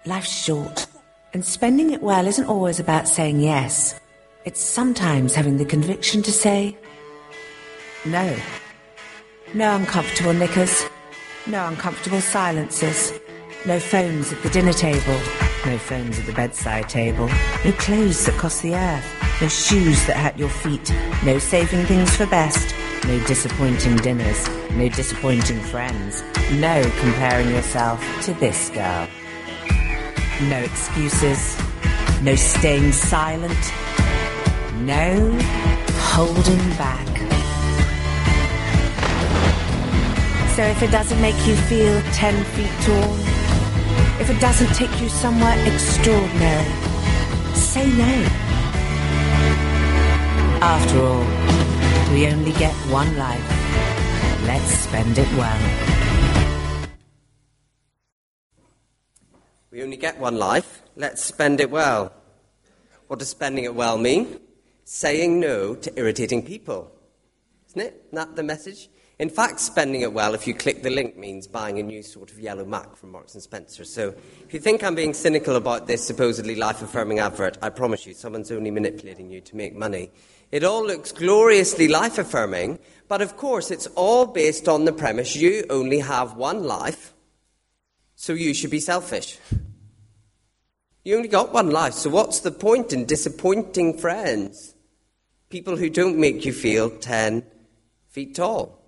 Life's 0.05 0.31
short, 0.31 0.87
and 1.33 1.43
spending 1.43 1.91
it 1.91 2.01
well 2.01 2.25
isn't 2.25 2.47
always 2.47 2.79
about 2.79 3.05
saying 3.05 3.41
yes. 3.41 3.99
It's 4.45 4.63
sometimes 4.63 5.35
having 5.35 5.57
the 5.57 5.65
conviction 5.65 6.21
to 6.23 6.31
say 6.31 6.77
no. 8.05 8.33
No 9.53 9.75
uncomfortable 9.75 10.31
knickers, 10.31 10.85
no 11.47 11.67
uncomfortable 11.67 12.21
silences, 12.21 13.11
no 13.65 13.77
phones 13.77 14.31
at 14.31 14.41
the 14.41 14.49
dinner 14.51 14.71
table, 14.71 15.19
no 15.65 15.77
phones 15.77 16.17
at 16.17 16.27
the 16.27 16.31
bedside 16.31 16.87
table, 16.87 17.27
no 17.65 17.73
clothes 17.73 18.25
that 18.25 18.39
cost 18.39 18.63
the 18.63 18.73
earth, 18.73 19.41
no 19.41 19.49
shoes 19.49 20.05
that 20.05 20.15
hurt 20.15 20.39
your 20.39 20.47
feet, 20.47 20.93
no 21.25 21.37
saving 21.39 21.85
things 21.87 22.15
for 22.15 22.25
best 22.27 22.73
no 23.07 23.19
disappointing 23.27 23.95
dinners, 23.97 24.49
no 24.71 24.89
disappointing 24.89 25.59
friends, 25.59 26.23
no 26.53 26.81
comparing 26.99 27.49
yourself 27.49 28.03
to 28.23 28.33
this 28.35 28.69
girl. 28.69 29.07
No 30.49 30.57
excuses, 30.57 31.55
no 32.23 32.35
staying 32.35 32.91
silent, 32.91 33.73
no 34.81 35.37
holding 36.13 36.69
back. 36.77 37.05
So 40.55 40.63
if 40.63 40.81
it 40.81 40.91
doesn't 40.91 41.21
make 41.21 41.35
you 41.45 41.55
feel 41.55 42.01
10 42.13 42.43
feet 42.55 42.71
tall, 42.81 43.15
if 44.19 44.29
it 44.29 44.39
doesn't 44.39 44.73
take 44.73 44.99
you 44.99 45.09
somewhere 45.09 45.55
extraordinary, 45.67 46.71
say 47.53 47.85
no. 47.91 48.25
After 50.61 50.99
all, 50.99 51.44
we 52.15 52.27
only 52.27 52.53
get 52.53 52.73
one 52.89 53.17
life. 53.17 53.45
Let's 54.47 54.71
spend 54.71 55.17
it 55.17 55.27
well. 55.35 56.87
We 59.69 59.83
only 59.83 59.97
get 59.97 60.17
one 60.17 60.37
life. 60.37 60.81
Let's 60.95 61.21
spend 61.21 61.59
it 61.59 61.69
well. 61.69 62.13
What 63.07 63.19
does 63.19 63.27
spending 63.27 63.65
it 63.65 63.75
well 63.75 63.97
mean? 63.97 64.39
Saying 64.85 65.41
no 65.41 65.75
to 65.75 65.99
irritating 65.99 66.41
people. 66.41 66.89
Isn't 67.67 67.81
it? 67.81 68.03
Isn't 68.05 68.15
that 68.15 68.37
the 68.37 68.43
message? 68.43 68.87
In 69.19 69.29
fact, 69.29 69.59
spending 69.59 69.99
it 69.99 70.13
well, 70.13 70.33
if 70.33 70.47
you 70.47 70.53
click 70.53 70.83
the 70.83 70.89
link, 70.89 71.17
means 71.17 71.47
buying 71.47 71.79
a 71.79 71.83
new 71.83 72.01
sort 72.01 72.31
of 72.31 72.39
yellow 72.39 72.63
Mac 72.63 72.95
from 72.95 73.11
Marks 73.11 73.33
and 73.33 73.43
Spencer. 73.43 73.83
So 73.83 74.15
if 74.45 74.53
you 74.53 74.61
think 74.61 74.85
I'm 74.85 74.95
being 74.95 75.13
cynical 75.13 75.57
about 75.57 75.87
this 75.87 76.07
supposedly 76.07 76.55
life 76.55 76.81
affirming 76.81 77.19
advert, 77.19 77.57
I 77.61 77.71
promise 77.71 78.05
you, 78.05 78.13
someone's 78.13 78.53
only 78.53 78.71
manipulating 78.71 79.29
you 79.29 79.41
to 79.41 79.55
make 79.57 79.75
money. 79.75 80.11
It 80.51 80.63
all 80.63 80.85
looks 80.85 81.11
gloriously 81.11 81.87
life 81.87 82.17
affirming, 82.17 82.79
but 83.07 83.21
of 83.21 83.37
course, 83.37 83.71
it's 83.71 83.87
all 83.87 84.25
based 84.25 84.67
on 84.67 84.85
the 84.85 84.93
premise 84.93 85.35
you 85.35 85.65
only 85.69 85.99
have 85.99 86.35
one 86.35 86.63
life, 86.63 87.13
so 88.15 88.33
you 88.33 88.53
should 88.53 88.71
be 88.71 88.79
selfish. 88.79 89.37
You 91.03 91.17
only 91.17 91.27
got 91.27 91.53
one 91.53 91.69
life, 91.69 91.93
so 91.93 92.09
what's 92.09 92.39
the 92.39 92.51
point 92.51 92.93
in 92.93 93.05
disappointing 93.05 93.97
friends? 93.97 94.73
People 95.49 95.77
who 95.77 95.89
don't 95.89 96.17
make 96.17 96.45
you 96.45 96.53
feel 96.53 96.89
10 96.89 97.43
feet 98.09 98.35
tall. 98.35 98.81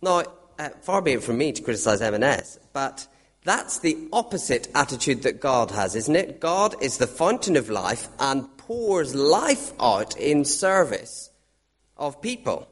Now, 0.00 0.22
uh, 0.58 0.68
far 0.82 1.02
be 1.02 1.12
it 1.12 1.22
from 1.22 1.38
me 1.38 1.52
to 1.52 1.62
criticize 1.62 2.00
M&S, 2.00 2.58
but 2.72 3.06
that's 3.44 3.80
the 3.80 4.08
opposite 4.12 4.68
attitude 4.74 5.22
that 5.22 5.40
God 5.40 5.72
has, 5.72 5.96
isn't 5.96 6.14
it? 6.14 6.38
God 6.38 6.76
is 6.80 6.98
the 6.98 7.08
fountain 7.08 7.56
of 7.56 7.68
life 7.68 8.08
and 8.20 8.56
pours 8.66 9.14
life 9.14 9.72
out 9.80 10.16
in 10.16 10.44
service 10.44 11.30
of 11.96 12.20
people. 12.22 12.68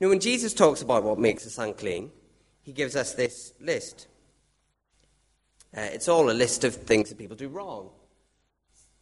Know, 0.00 0.08
when 0.08 0.20
Jesus 0.20 0.54
talks 0.54 0.80
about 0.80 1.02
what 1.04 1.18
makes 1.18 1.46
us 1.46 1.58
unclean, 1.58 2.10
he 2.62 2.72
gives 2.72 2.96
us 2.96 3.12
this 3.14 3.52
list. 3.60 4.06
Uh, 5.76 5.82
it's 5.82 6.08
all 6.08 6.30
a 6.30 6.32
list 6.32 6.64
of 6.64 6.74
things 6.74 7.10
that 7.10 7.18
people 7.18 7.36
do 7.36 7.48
wrong 7.48 7.90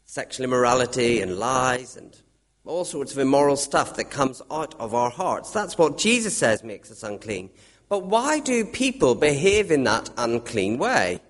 sexual 0.04 0.44
immorality 0.44 1.20
and 1.20 1.38
lies 1.38 1.94
and 1.94 2.16
all 2.64 2.84
sorts 2.84 3.12
of 3.12 3.18
immoral 3.18 3.56
stuff 3.56 3.94
that 3.96 4.10
comes 4.10 4.40
out 4.50 4.74
of 4.80 4.94
our 4.94 5.10
hearts. 5.10 5.50
That's 5.50 5.76
what 5.76 5.98
Jesus 5.98 6.34
says 6.34 6.64
makes 6.64 6.90
us 6.90 7.02
unclean. 7.02 7.50
But 7.90 8.06
why 8.06 8.40
do 8.40 8.64
people 8.64 9.14
behave 9.14 9.70
in 9.70 9.84
that 9.84 10.08
unclean 10.16 10.78
way? 10.78 11.20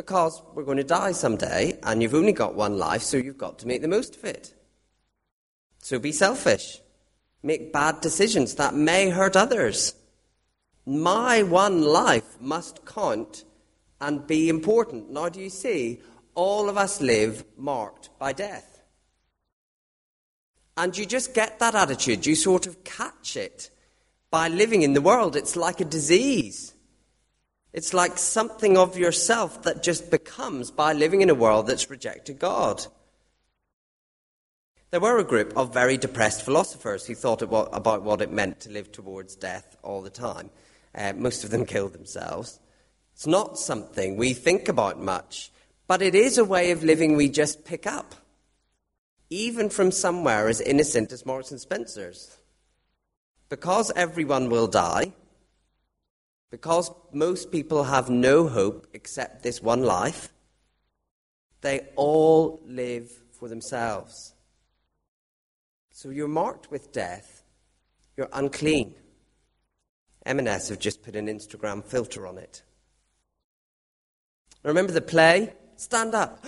Because 0.00 0.40
we're 0.54 0.64
going 0.64 0.78
to 0.78 0.82
die 0.82 1.12
someday, 1.12 1.78
and 1.82 2.00
you've 2.00 2.14
only 2.14 2.32
got 2.32 2.54
one 2.54 2.78
life, 2.78 3.02
so 3.02 3.18
you've 3.18 3.36
got 3.36 3.58
to 3.58 3.66
make 3.66 3.82
the 3.82 3.86
most 3.86 4.16
of 4.16 4.24
it. 4.24 4.54
So 5.82 5.98
be 5.98 6.10
selfish. 6.10 6.80
Make 7.42 7.70
bad 7.70 8.00
decisions 8.00 8.54
that 8.54 8.72
may 8.74 9.10
hurt 9.10 9.36
others. 9.36 9.94
My 10.86 11.42
one 11.42 11.82
life 11.82 12.40
must 12.40 12.86
count 12.86 13.44
and 14.00 14.26
be 14.26 14.48
important. 14.48 15.10
Now, 15.10 15.28
do 15.28 15.38
you 15.38 15.50
see? 15.50 16.00
All 16.34 16.70
of 16.70 16.78
us 16.78 17.02
live 17.02 17.44
marked 17.58 18.08
by 18.18 18.32
death. 18.32 18.82
And 20.78 20.96
you 20.96 21.04
just 21.04 21.34
get 21.34 21.58
that 21.58 21.74
attitude. 21.74 22.24
You 22.24 22.36
sort 22.36 22.66
of 22.66 22.84
catch 22.84 23.36
it 23.36 23.68
by 24.30 24.48
living 24.48 24.80
in 24.80 24.94
the 24.94 25.02
world. 25.02 25.36
It's 25.36 25.56
like 25.56 25.82
a 25.82 25.84
disease. 25.84 26.72
It's 27.72 27.94
like 27.94 28.18
something 28.18 28.76
of 28.76 28.98
yourself 28.98 29.62
that 29.62 29.82
just 29.82 30.10
becomes 30.10 30.70
by 30.70 30.92
living 30.92 31.20
in 31.20 31.30
a 31.30 31.34
world 31.34 31.66
that's 31.66 31.90
rejected 31.90 32.38
God. 32.38 32.84
There 34.90 35.00
were 35.00 35.18
a 35.18 35.24
group 35.24 35.56
of 35.56 35.72
very 35.72 35.96
depressed 35.96 36.42
philosophers 36.42 37.06
who 37.06 37.14
thought 37.14 37.42
about 37.42 38.02
what 38.02 38.20
it 38.20 38.32
meant 38.32 38.60
to 38.60 38.70
live 38.70 38.90
towards 38.90 39.36
death 39.36 39.76
all 39.84 40.02
the 40.02 40.10
time. 40.10 40.50
Uh, 40.92 41.12
most 41.14 41.44
of 41.44 41.50
them 41.50 41.64
killed 41.64 41.92
themselves. 41.92 42.58
It's 43.14 43.26
not 43.26 43.56
something 43.56 44.16
we 44.16 44.34
think 44.34 44.68
about 44.68 45.00
much, 45.00 45.52
but 45.86 46.02
it 46.02 46.16
is 46.16 46.38
a 46.38 46.44
way 46.44 46.72
of 46.72 46.82
living 46.82 47.14
we 47.14 47.28
just 47.28 47.64
pick 47.64 47.86
up, 47.86 48.16
even 49.28 49.70
from 49.70 49.92
somewhere 49.92 50.48
as 50.48 50.60
innocent 50.60 51.12
as 51.12 51.24
Marks 51.24 51.52
and 51.52 51.60
Spencer's. 51.60 52.36
Because 53.48 53.92
everyone 53.94 54.50
will 54.50 54.66
die, 54.66 55.12
because 56.50 56.90
most 57.12 57.52
people 57.52 57.84
have 57.84 58.10
no 58.10 58.48
hope 58.48 58.88
except 58.92 59.42
this 59.42 59.62
one 59.62 59.82
life, 59.82 60.32
they 61.60 61.88
all 61.96 62.60
live 62.66 63.10
for 63.32 63.48
themselves. 63.48 64.34
So 65.90 66.10
you're 66.10 66.28
marked 66.28 66.70
with 66.70 66.92
death. 66.92 67.42
You're 68.16 68.30
unclean. 68.32 68.94
M&S 70.26 70.68
have 70.68 70.78
just 70.78 71.02
put 71.02 71.16
an 71.16 71.26
Instagram 71.26 71.84
filter 71.84 72.26
on 72.26 72.38
it. 72.38 72.62
Remember 74.62 74.92
the 74.92 75.00
play? 75.00 75.54
Stand 75.76 76.14
up. 76.14 76.44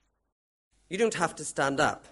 you 0.88 0.98
don't 0.98 1.14
have 1.14 1.36
to 1.36 1.44
stand 1.44 1.78
up. 1.78 2.06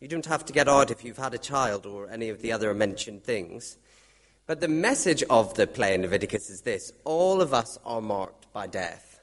You 0.00 0.08
don't 0.08 0.26
have 0.26 0.44
to 0.46 0.52
get 0.52 0.68
out 0.68 0.90
if 0.90 1.04
you've 1.04 1.18
had 1.18 1.34
a 1.34 1.38
child 1.38 1.86
or 1.86 2.08
any 2.08 2.28
of 2.28 2.42
the 2.42 2.52
other 2.52 2.72
mentioned 2.74 3.24
things. 3.24 3.78
But 4.48 4.60
the 4.60 4.66
message 4.66 5.22
of 5.28 5.52
the 5.54 5.66
play 5.66 5.92
in 5.92 6.00
Leviticus 6.00 6.48
is 6.48 6.62
this 6.62 6.90
all 7.04 7.42
of 7.42 7.52
us 7.52 7.78
are 7.84 8.00
marked 8.00 8.50
by 8.50 8.66
death. 8.66 9.20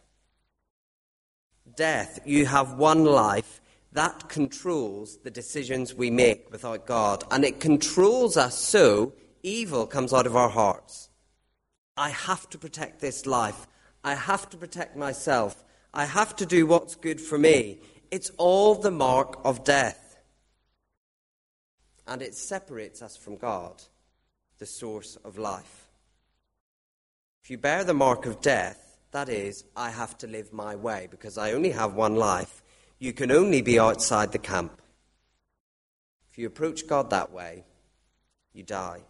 Death, 1.75 2.19
you 2.25 2.45
have 2.45 2.77
one 2.77 3.03
life 3.03 3.59
that 3.91 4.29
controls 4.29 5.17
the 5.23 5.31
decisions 5.31 5.95
we 5.95 6.11
make 6.11 6.51
without 6.51 6.85
God. 6.85 7.23
And 7.31 7.43
it 7.43 7.59
controls 7.59 8.37
us 8.37 8.55
so 8.55 9.13
evil 9.41 9.87
comes 9.87 10.13
out 10.13 10.27
of 10.27 10.35
our 10.35 10.49
hearts. 10.49 11.09
I 11.97 12.09
have 12.11 12.47
to 12.51 12.59
protect 12.59 13.01
this 13.01 13.25
life. 13.25 13.65
I 14.03 14.13
have 14.13 14.47
to 14.51 14.57
protect 14.57 14.95
myself. 14.95 15.63
I 15.91 16.05
have 16.05 16.35
to 16.35 16.45
do 16.45 16.67
what's 16.67 16.93
good 16.93 17.19
for 17.19 17.39
me. 17.39 17.79
It's 18.11 18.29
all 18.37 18.75
the 18.75 18.91
mark 18.91 19.39
of 19.43 19.63
death. 19.63 20.17
And 22.05 22.21
it 22.21 22.35
separates 22.35 23.01
us 23.01 23.17
from 23.17 23.37
God, 23.37 23.81
the 24.65 24.71
source 24.71 25.15
of 25.23 25.37
life. 25.37 25.85
If 27.43 27.51
you 27.51 27.59
bear 27.59 27.83
the 27.83 27.93
mark 27.93 28.25
of 28.25 28.41
death, 28.41 28.97
that 29.11 29.29
is, 29.29 29.63
I 29.75 29.91
have 29.91 30.17
to 30.17 30.27
live 30.27 30.51
my 30.51 30.75
way 30.75 31.07
because 31.11 31.37
I 31.37 31.51
only 31.51 31.69
have 31.69 31.93
one 31.93 32.15
life 32.15 32.63
you 32.97 33.13
can 33.13 33.31
only 33.31 33.61
be 33.61 33.77
outside 33.77 34.31
the 34.31 34.39
camp. 34.39 34.81
If 36.31 36.39
you 36.39 36.47
approach 36.47 36.87
God 36.87 37.11
that 37.11 37.31
way, 37.31 37.63
you 38.53 38.63
die. 38.63 39.03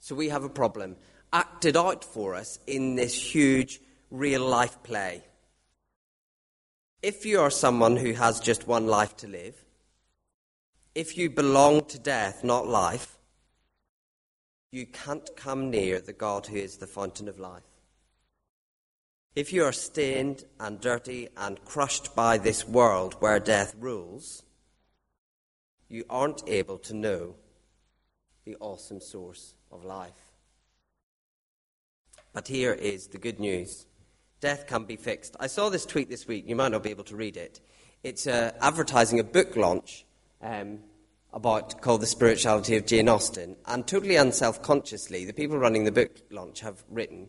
So 0.00 0.14
we 0.14 0.28
have 0.28 0.44
a 0.44 0.50
problem 0.50 0.96
acted 1.32 1.74
out 1.74 2.04
for 2.04 2.34
us 2.34 2.58
in 2.66 2.96
this 2.96 3.14
huge 3.14 3.80
real 4.10 4.44
life 4.46 4.82
play. 4.82 5.24
If 7.00 7.24
you 7.24 7.40
are 7.40 7.50
someone 7.50 7.96
who 7.96 8.12
has 8.12 8.38
just 8.38 8.68
one 8.68 8.86
life 8.86 9.16
to 9.18 9.28
live, 9.28 9.64
if 10.94 11.16
you 11.16 11.30
belong 11.30 11.86
to 11.86 11.98
death, 11.98 12.44
not 12.44 12.66
life, 12.68 13.16
you 14.72 14.86
can't 14.86 15.36
come 15.36 15.70
near 15.70 16.00
the 16.00 16.14
God 16.14 16.46
who 16.46 16.56
is 16.56 16.78
the 16.78 16.86
fountain 16.86 17.28
of 17.28 17.38
life. 17.38 17.62
If 19.36 19.52
you 19.52 19.64
are 19.64 19.72
stained 19.72 20.44
and 20.58 20.80
dirty 20.80 21.28
and 21.36 21.64
crushed 21.64 22.16
by 22.16 22.38
this 22.38 22.66
world 22.66 23.14
where 23.20 23.38
death 23.38 23.74
rules, 23.78 24.42
you 25.88 26.04
aren't 26.08 26.42
able 26.48 26.78
to 26.78 26.94
know 26.94 27.36
the 28.44 28.56
awesome 28.60 29.00
source 29.00 29.54
of 29.70 29.84
life. 29.84 30.32
But 32.32 32.48
here 32.48 32.72
is 32.72 33.08
the 33.08 33.18
good 33.18 33.38
news 33.38 33.86
death 34.40 34.66
can 34.66 34.84
be 34.84 34.96
fixed. 34.96 35.36
I 35.38 35.46
saw 35.46 35.68
this 35.68 35.86
tweet 35.86 36.10
this 36.10 36.26
week. 36.26 36.48
You 36.48 36.56
might 36.56 36.72
not 36.72 36.82
be 36.82 36.90
able 36.90 37.04
to 37.04 37.14
read 37.14 37.36
it. 37.36 37.60
It's 38.02 38.26
uh, 38.26 38.50
advertising 38.60 39.20
a 39.20 39.24
book 39.24 39.54
launch 39.54 40.04
um, 40.42 40.80
about 41.32 41.80
called 41.80 42.02
The 42.02 42.06
Spirituality 42.06 42.76
of 42.76 42.86
Jane 42.86 43.08
Austen. 43.08 43.56
And 43.66 43.86
totally 43.86 44.16
unself 44.16 44.62
consciously, 44.62 45.24
the 45.24 45.32
people 45.32 45.58
running 45.58 45.84
the 45.84 45.92
book 45.92 46.16
launch 46.30 46.60
have 46.60 46.84
written 46.90 47.28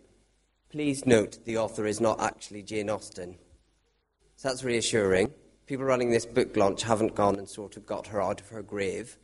Please 0.70 1.06
note 1.06 1.46
the 1.46 1.58
author 1.58 1.86
is 1.86 2.02
not 2.02 2.20
actually 2.20 2.64
Jane 2.64 2.90
Austen. 2.90 3.38
So 4.38 4.48
that's 4.48 4.64
reassuring. 4.64 5.32
People 5.68 5.86
running 5.86 6.10
this 6.10 6.26
book 6.26 6.58
launch 6.58 6.82
haven't 6.82 7.14
gone 7.14 7.36
and 7.36 7.48
sort 7.48 7.78
of 7.78 7.86
got 7.86 8.08
her 8.08 8.20
out 8.20 8.42
of 8.42 8.50
her 8.50 8.64
grave 8.64 9.20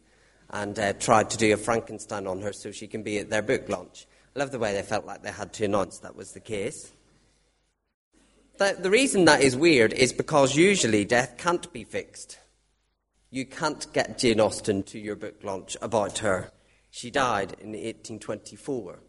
and 0.52 0.78
uh, 0.78 0.94
tried 0.94 1.32
to 1.32 1.38
do 1.38 1.52
a 1.52 1.58
Frankenstein 1.58 2.28
on 2.28 2.42
her 2.42 2.54
so 2.54 2.72
she 2.72 2.88
can 2.88 3.02
be 3.02 3.18
at 3.18 3.32
their 3.32 3.42
book 3.42 3.68
launch. 3.68 4.06
I 4.36 4.40
love 4.40 4.52
the 4.52 4.60
way 4.60 4.74
they 4.74 4.84
felt 4.84 5.08
like 5.08 5.24
they 5.24 5.32
had 5.32 5.52
to 5.54 5.66
announce 5.66 5.98
that 6.00 6.16
was 6.16 6.34
the 6.34 6.40
case. 6.40 6.92
The, 8.58 8.78
the 8.80 8.92
reason 8.92 9.26
that 9.26 9.42
is 9.42 9.56
weird 9.56 9.92
is 9.94 10.14
because 10.14 10.56
usually 10.56 11.04
death 11.04 11.36
can't 11.38 11.72
be 11.74 11.84
fixed. 11.84 12.38
You 13.32 13.46
can't 13.46 13.92
get 13.94 14.18
Jane 14.18 14.40
Austen 14.40 14.84
to 14.84 15.00
your 15.00 15.16
book 15.16 15.44
launch 15.44 15.78
about 15.82 16.20
her. 16.20 16.52
She 16.90 17.12
died 17.12 17.52
in 17.60 17.74
1824. 17.74 19.00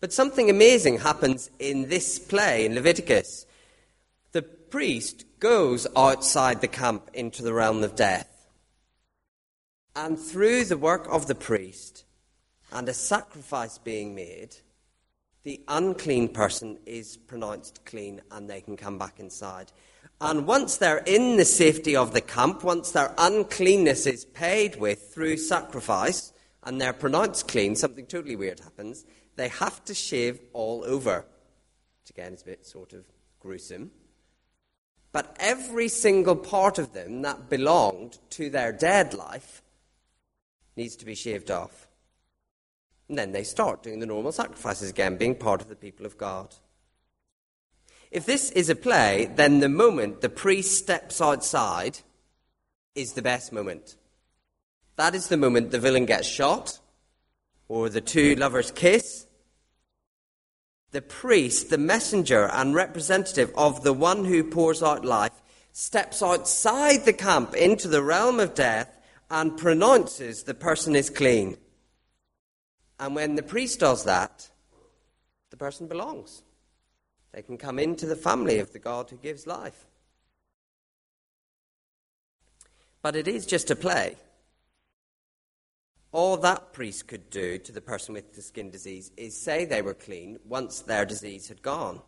But 0.00 0.12
something 0.12 0.48
amazing 0.48 0.98
happens 0.98 1.50
in 1.58 1.88
this 1.88 2.18
play 2.18 2.64
in 2.64 2.74
Leviticus. 2.74 3.44
The 4.32 4.42
priest 4.42 5.24
goes 5.40 5.86
outside 5.96 6.60
the 6.60 6.68
camp 6.68 7.10
into 7.12 7.42
the 7.42 7.52
realm 7.52 7.82
of 7.82 7.96
death. 7.96 8.46
And 9.94 10.18
through 10.18 10.64
the 10.64 10.78
work 10.78 11.06
of 11.10 11.26
the 11.26 11.34
priest 11.34 12.04
and 12.72 12.88
a 12.88 12.94
sacrifice 12.94 13.78
being 13.78 14.14
made, 14.14 14.56
the 15.42 15.60
unclean 15.68 16.28
person 16.28 16.78
is 16.86 17.16
pronounced 17.16 17.84
clean 17.84 18.20
and 18.30 18.48
they 18.48 18.60
can 18.60 18.76
come 18.76 18.98
back 18.98 19.18
inside. 19.18 19.72
And 20.20 20.46
once 20.46 20.76
they're 20.76 21.02
in 21.06 21.36
the 21.36 21.44
safety 21.44 21.94
of 21.94 22.12
the 22.12 22.20
camp, 22.20 22.64
once 22.64 22.90
their 22.90 23.14
uncleanness 23.18 24.06
is 24.06 24.24
paid 24.24 24.76
with 24.76 25.12
through 25.12 25.36
sacrifice, 25.36 26.32
and 26.64 26.80
they're 26.80 26.92
pronounced 26.92 27.46
clean, 27.48 27.76
something 27.76 28.06
totally 28.06 28.36
weird 28.36 28.60
happens 28.60 29.04
they 29.38 29.48
have 29.48 29.82
to 29.84 29.94
shave 29.94 30.40
all 30.52 30.84
over. 30.84 31.24
Which 32.02 32.10
again 32.10 32.34
is 32.34 32.42
a 32.42 32.46
bit 32.46 32.66
sort 32.66 32.92
of 32.92 33.04
gruesome. 33.40 33.92
But 35.12 35.34
every 35.38 35.88
single 35.88 36.36
part 36.36 36.78
of 36.78 36.92
them 36.92 37.22
that 37.22 37.48
belonged 37.48 38.18
to 38.30 38.50
their 38.50 38.72
dead 38.72 39.14
life 39.14 39.62
needs 40.76 40.96
to 40.96 41.06
be 41.06 41.14
shaved 41.14 41.50
off. 41.50 41.88
And 43.08 43.16
then 43.16 43.32
they 43.32 43.44
start 43.44 43.82
doing 43.82 44.00
the 44.00 44.06
normal 44.06 44.32
sacrifices 44.32 44.90
again, 44.90 45.16
being 45.16 45.34
part 45.34 45.62
of 45.62 45.68
the 45.68 45.76
people 45.76 46.04
of 46.04 46.18
God. 46.18 46.54
If 48.10 48.24
this 48.24 48.50
is 48.52 48.70
a 48.70 48.74
play, 48.74 49.30
then 49.34 49.60
the 49.60 49.68
moment 49.68 50.20
the 50.20 50.28
priest 50.28 50.78
steps 50.78 51.20
outside 51.20 51.98
is 52.94 53.12
the 53.12 53.22
best 53.22 53.52
moment. 53.52 53.96
That 54.96 55.14
is 55.14 55.28
the 55.28 55.36
moment 55.36 55.70
the 55.70 55.78
villain 55.78 56.06
gets 56.06 56.26
shot, 56.26 56.80
or 57.68 57.88
the 57.88 58.00
two 58.00 58.34
lovers 58.34 58.70
kiss. 58.70 59.26
The 60.90 61.02
priest, 61.02 61.68
the 61.68 61.78
messenger 61.78 62.48
and 62.50 62.74
representative 62.74 63.52
of 63.54 63.84
the 63.84 63.92
one 63.92 64.24
who 64.24 64.42
pours 64.42 64.82
out 64.82 65.04
life, 65.04 65.42
steps 65.72 66.22
outside 66.22 67.04
the 67.04 67.12
camp 67.12 67.54
into 67.54 67.88
the 67.88 68.02
realm 68.02 68.40
of 68.40 68.54
death 68.54 68.98
and 69.30 69.58
pronounces 69.58 70.44
the 70.44 70.54
person 70.54 70.96
is 70.96 71.10
clean. 71.10 71.58
And 72.98 73.14
when 73.14 73.36
the 73.36 73.42
priest 73.42 73.80
does 73.80 74.04
that, 74.04 74.50
the 75.50 75.56
person 75.56 75.86
belongs. 75.86 76.42
They 77.38 77.42
can 77.42 77.56
come 77.56 77.78
into 77.78 78.04
the 78.04 78.16
family 78.16 78.58
of 78.58 78.72
the 78.72 78.80
God 78.80 79.10
who 79.10 79.16
gives 79.16 79.46
life. 79.46 79.86
But 83.00 83.14
it 83.14 83.28
is 83.28 83.46
just 83.46 83.70
a 83.70 83.76
play. 83.76 84.16
All 86.10 86.36
that 86.38 86.72
priest 86.72 87.06
could 87.06 87.30
do 87.30 87.56
to 87.58 87.70
the 87.70 87.80
person 87.80 88.12
with 88.12 88.34
the 88.34 88.42
skin 88.42 88.72
disease 88.72 89.12
is 89.16 89.40
say 89.40 89.64
they 89.64 89.82
were 89.82 89.94
clean 89.94 90.40
once 90.44 90.80
their 90.80 91.04
disease 91.04 91.46
had 91.46 91.62
gone. 91.62 92.02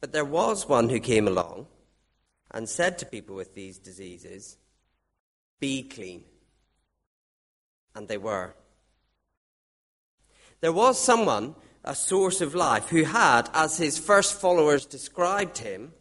But 0.00 0.10
there 0.10 0.24
was 0.24 0.68
one 0.68 0.88
who 0.88 0.98
came 0.98 1.28
along 1.28 1.68
and 2.50 2.68
said 2.68 2.98
to 2.98 3.06
people 3.06 3.36
with 3.36 3.54
these 3.54 3.78
diseases, 3.78 4.56
Be 5.60 5.84
clean. 5.84 6.24
And 7.94 8.08
they 8.08 8.18
were. 8.18 8.56
There 10.60 10.72
was 10.72 10.98
someone, 10.98 11.54
a 11.84 11.94
source 11.94 12.40
of 12.40 12.54
life, 12.54 12.88
who 12.88 13.04
had, 13.04 13.50
as 13.52 13.76
his 13.76 13.98
first 13.98 14.40
followers 14.40 14.86
described 14.86 15.58
him, 15.58 15.92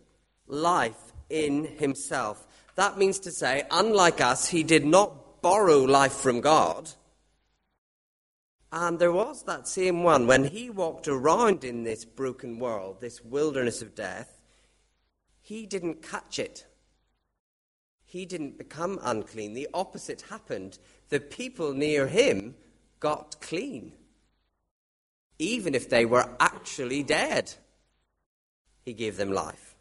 life 0.48 1.14
in 1.30 1.66
himself. 1.66 2.48
That 2.76 2.98
means 2.98 3.20
to 3.20 3.32
say, 3.32 3.64
unlike 3.72 4.22
us, 4.22 4.50
he 4.50 4.64
did 4.64 4.86
not 4.86 5.42
borrow 5.42 5.80
life 5.80 6.14
from 6.14 6.42
God. 6.42 6.92
And 8.72 9.00
there 9.00 9.12
was 9.12 9.44
that 9.44 9.68
same 9.68 10.04
one 10.04 10.28
when 10.28 10.46
he 10.46 10.70
walked 10.70 11.08
around 11.08 11.64
in 11.64 11.84
this 11.84 12.06
broken 12.06 12.60
world, 12.60 13.02
this 13.02 13.22
wilderness 13.22 13.82
of 13.82 13.96
death, 13.96 14.42
he 15.42 15.66
didn't 15.66 16.02
catch 16.04 16.40
it. 16.40 16.66
He 18.06 18.26
didn't 18.26 18.58
become 18.58 19.00
unclean. 19.02 19.54
The 19.54 19.68
opposite 19.74 20.22
happened. 20.30 20.78
The 21.10 21.20
people 21.20 21.74
near 21.74 22.08
him 22.08 22.56
got 23.00 23.42
clean 23.42 23.94
even 25.42 25.74
if 25.74 25.90
they 25.90 26.06
were 26.06 26.30
actually 26.40 27.04
dead. 27.04 27.52
He 28.86 28.94
gave 28.94 29.18
them 29.18 29.32
life. 29.32 29.76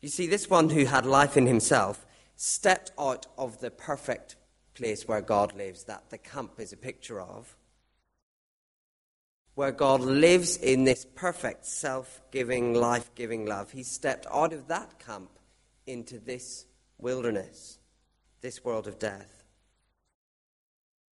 You 0.00 0.08
see, 0.08 0.26
this 0.26 0.48
one 0.48 0.70
who 0.70 0.84
had 0.84 1.04
life 1.04 1.36
in 1.36 1.46
himself 1.46 2.06
stepped 2.36 2.92
out 2.98 3.26
of 3.36 3.60
the 3.60 3.70
perfect 3.70 4.36
place 4.74 5.08
where 5.08 5.20
God 5.20 5.56
lives, 5.56 5.84
that 5.84 6.10
the 6.10 6.18
camp 6.18 6.60
is 6.60 6.72
a 6.72 6.76
picture 6.76 7.20
of, 7.20 7.56
where 9.54 9.72
God 9.72 10.02
lives 10.02 10.56
in 10.56 10.84
this 10.84 11.04
perfect 11.04 11.64
self 11.64 12.20
giving, 12.30 12.74
life 12.74 13.12
giving 13.14 13.46
love. 13.46 13.72
He 13.72 13.82
stepped 13.82 14.26
out 14.30 14.52
of 14.52 14.68
that 14.68 14.98
camp 14.98 15.30
into 15.86 16.18
this 16.18 16.66
wilderness, 16.98 17.78
this 18.40 18.64
world 18.64 18.86
of 18.86 18.98
death. 18.98 19.35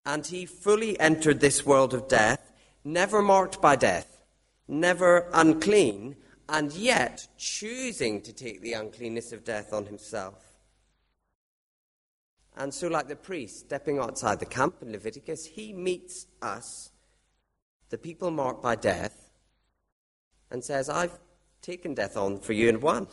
And 0.06 0.26
he 0.26 0.46
fully 0.46 0.98
entered 1.00 1.40
this 1.40 1.64
world 1.64 1.94
of 1.94 2.08
death, 2.08 2.52
never 2.84 3.22
marked 3.22 3.60
by 3.60 3.76
death, 3.76 4.22
never 4.68 5.28
unclean, 5.32 6.16
and 6.48 6.72
yet 6.72 7.26
choosing 7.38 8.20
to 8.22 8.32
take 8.32 8.60
the 8.60 8.74
uncleanness 8.74 9.32
of 9.32 9.44
death 9.44 9.72
on 9.72 9.86
himself. 9.86 10.54
And 12.56 12.72
so, 12.72 12.88
like 12.88 13.08
the 13.08 13.16
priest 13.16 13.60
stepping 13.60 13.98
outside 13.98 14.38
the 14.38 14.46
camp 14.46 14.76
in 14.82 14.92
Leviticus, 14.92 15.46
he 15.46 15.72
meets 15.72 16.26
us, 16.40 16.90
the 17.90 17.98
people 17.98 18.30
marked 18.30 18.62
by 18.62 18.76
death, 18.76 19.30
and 20.50 20.62
says, 20.62 20.88
I've 20.88 21.18
taken 21.62 21.94
death 21.94 22.16
on 22.16 22.38
for 22.38 22.52
you 22.52 22.68
and 22.68 22.80
won. 22.80 23.08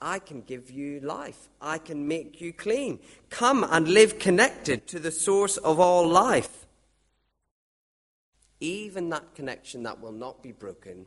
I 0.00 0.18
can 0.18 0.42
give 0.42 0.70
you 0.70 1.00
life. 1.00 1.48
I 1.60 1.78
can 1.78 2.08
make 2.08 2.40
you 2.40 2.52
clean. 2.52 3.00
Come 3.28 3.66
and 3.68 3.86
live 3.88 4.18
connected 4.18 4.86
to 4.88 4.98
the 4.98 5.10
source 5.10 5.56
of 5.58 5.78
all 5.78 6.08
life. 6.08 6.66
Even 8.60 9.08
that 9.10 9.34
connection 9.34 9.82
that 9.82 10.00
will 10.00 10.12
not 10.12 10.42
be 10.42 10.52
broken 10.52 11.06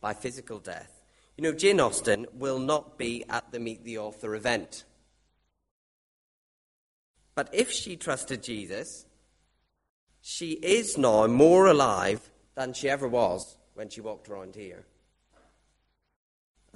by 0.00 0.14
physical 0.14 0.58
death. 0.58 1.02
You 1.36 1.42
know, 1.44 1.52
Jane 1.52 1.80
Austen 1.80 2.26
will 2.32 2.58
not 2.58 2.96
be 2.96 3.24
at 3.28 3.52
the 3.52 3.60
Meet 3.60 3.84
the 3.84 3.98
Author 3.98 4.34
event. 4.34 4.84
But 7.34 7.50
if 7.52 7.70
she 7.70 7.96
trusted 7.96 8.42
Jesus, 8.42 9.04
she 10.22 10.52
is 10.52 10.96
now 10.96 11.26
more 11.26 11.66
alive 11.66 12.30
than 12.54 12.72
she 12.72 12.88
ever 12.88 13.06
was 13.06 13.58
when 13.74 13.90
she 13.90 14.00
walked 14.00 14.28
around 14.30 14.54
here 14.54 14.86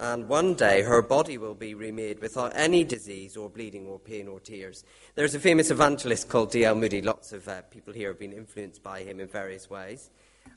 and 0.00 0.28
one 0.30 0.54
day 0.54 0.80
her 0.80 1.02
body 1.02 1.36
will 1.36 1.54
be 1.54 1.74
remade 1.74 2.20
without 2.20 2.52
any 2.54 2.84
disease 2.84 3.36
or 3.36 3.50
bleeding 3.50 3.86
or 3.86 3.98
pain 3.98 4.28
or 4.28 4.40
tears. 4.40 4.82
There's 5.14 5.34
a 5.34 5.40
famous 5.40 5.70
evangelist 5.70 6.30
called 6.30 6.50
D.L. 6.50 6.74
Moody. 6.74 7.02
Lots 7.02 7.34
of 7.34 7.46
uh, 7.46 7.60
people 7.70 7.92
here 7.92 8.08
have 8.08 8.18
been 8.18 8.32
influenced 8.32 8.82
by 8.82 9.00
him 9.00 9.20
in 9.20 9.28
various 9.28 9.68
ways. 9.68 10.08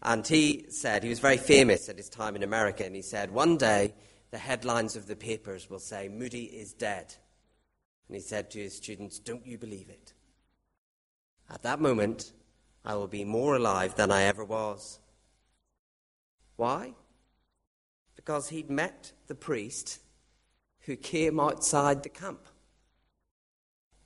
And 0.01 0.25
he 0.25 0.65
said, 0.69 1.03
he 1.03 1.09
was 1.09 1.19
very 1.19 1.35
famous 1.37 1.89
at 1.89 1.97
his 1.97 2.07
time 2.07 2.37
in 2.37 2.43
America, 2.43 2.85
and 2.85 2.95
he 2.95 3.01
said, 3.01 3.31
one 3.31 3.57
day 3.57 3.93
the 4.31 4.37
headlines 4.37 4.95
of 4.95 5.07
the 5.07 5.15
papers 5.15 5.69
will 5.69 5.79
say, 5.79 6.07
Moody 6.07 6.45
is 6.45 6.71
dead. 6.71 7.13
And 8.07 8.15
he 8.15 8.21
said 8.21 8.49
to 8.51 8.59
his 8.59 8.77
students, 8.77 9.19
Don't 9.19 9.45
you 9.45 9.57
believe 9.57 9.89
it? 9.89 10.13
At 11.49 11.63
that 11.63 11.81
moment, 11.81 12.31
I 12.85 12.95
will 12.95 13.07
be 13.07 13.25
more 13.25 13.57
alive 13.57 13.95
than 13.95 14.09
I 14.09 14.23
ever 14.23 14.45
was. 14.45 14.99
Why? 16.55 16.93
Because 18.23 18.49
he'd 18.49 18.69
met 18.69 19.11
the 19.27 19.35
priest 19.35 19.99
who 20.81 20.95
came 20.95 21.39
outside 21.39 22.03
the 22.03 22.09
camp. 22.09 22.47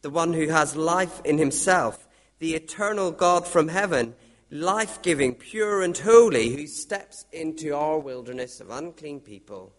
The 0.02 0.10
one 0.10 0.34
who 0.34 0.48
has 0.48 0.76
life 0.76 1.22
in 1.24 1.38
himself, 1.38 2.08
the 2.40 2.56
eternal 2.56 3.12
God 3.12 3.48
from 3.48 3.68
heaven, 3.68 4.16
life 4.50 5.02
giving, 5.02 5.36
pure 5.36 5.84
and 5.84 5.96
holy, 5.96 6.50
who 6.50 6.66
steps 6.66 7.26
into 7.32 7.76
our 7.76 8.00
wilderness 8.00 8.60
of 8.60 8.72
unclean 8.72 9.20
people 9.20 9.74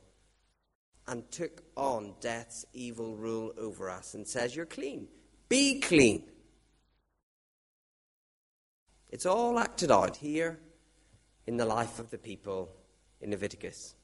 and 1.08 1.28
took 1.32 1.62
on 1.76 2.14
death's 2.20 2.64
evil 2.72 3.16
rule 3.16 3.52
over 3.58 3.90
us 3.90 4.14
and 4.14 4.26
says, 4.26 4.54
You're 4.54 4.66
clean. 4.66 5.08
Be 5.48 5.80
clean. 5.80 6.24
It's 9.08 9.26
all 9.26 9.58
acted 9.58 9.90
out 9.90 10.16
here 10.16 10.60
in 11.46 11.56
the 11.56 11.64
life 11.64 11.98
of 11.98 12.10
the 12.10 12.18
people 12.18 12.70
in 13.20 13.30
Leviticus. 13.30 13.94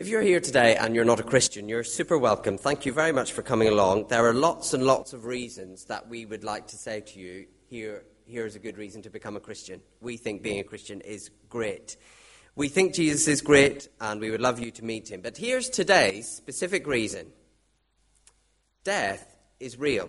If 0.00 0.08
you're 0.08 0.22
here 0.22 0.40
today 0.40 0.76
and 0.76 0.94
you're 0.94 1.04
not 1.04 1.20
a 1.20 1.22
Christian, 1.22 1.68
you're 1.68 1.84
super 1.84 2.16
welcome. 2.16 2.56
Thank 2.56 2.86
you 2.86 2.92
very 2.94 3.12
much 3.12 3.32
for 3.32 3.42
coming 3.42 3.68
along. 3.68 4.06
There 4.08 4.24
are 4.24 4.32
lots 4.32 4.72
and 4.72 4.82
lots 4.82 5.12
of 5.12 5.26
reasons 5.26 5.84
that 5.84 6.08
we 6.08 6.24
would 6.24 6.42
like 6.42 6.68
to 6.68 6.76
say 6.76 7.02
to 7.02 7.20
you 7.20 7.46
here, 7.68 8.04
here's 8.24 8.56
a 8.56 8.60
good 8.60 8.78
reason 8.78 9.02
to 9.02 9.10
become 9.10 9.36
a 9.36 9.40
Christian. 9.40 9.82
We 10.00 10.16
think 10.16 10.42
being 10.42 10.58
a 10.58 10.64
Christian 10.64 11.02
is 11.02 11.30
great. 11.50 11.98
We 12.56 12.68
think 12.68 12.94
Jesus 12.94 13.28
is 13.28 13.42
great 13.42 13.90
and 14.00 14.22
we 14.22 14.30
would 14.30 14.40
love 14.40 14.58
you 14.58 14.70
to 14.70 14.84
meet 14.86 15.10
him. 15.10 15.20
But 15.20 15.36
here's 15.36 15.68
today's 15.68 16.26
specific 16.26 16.86
reason 16.86 17.26
death 18.84 19.36
is 19.60 19.78
real. 19.78 20.08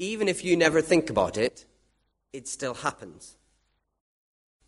Even 0.00 0.26
if 0.26 0.44
you 0.44 0.56
never 0.56 0.82
think 0.82 1.08
about 1.08 1.38
it, 1.38 1.66
it 2.32 2.48
still 2.48 2.74
happens. 2.74 3.36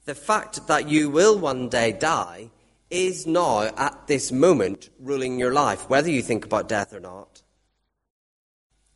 The 0.04 0.14
fact 0.14 0.68
that 0.68 0.88
you 0.88 1.10
will 1.10 1.36
one 1.36 1.68
day 1.68 1.90
die 1.90 2.50
is 2.90 3.26
now, 3.26 3.62
at 3.76 4.06
this 4.06 4.32
moment, 4.32 4.90
ruling 4.98 5.38
your 5.38 5.52
life, 5.52 5.88
whether 5.90 6.10
you 6.10 6.22
think 6.22 6.44
about 6.44 6.68
death 6.68 6.92
or 6.92 7.00
not. 7.00 7.42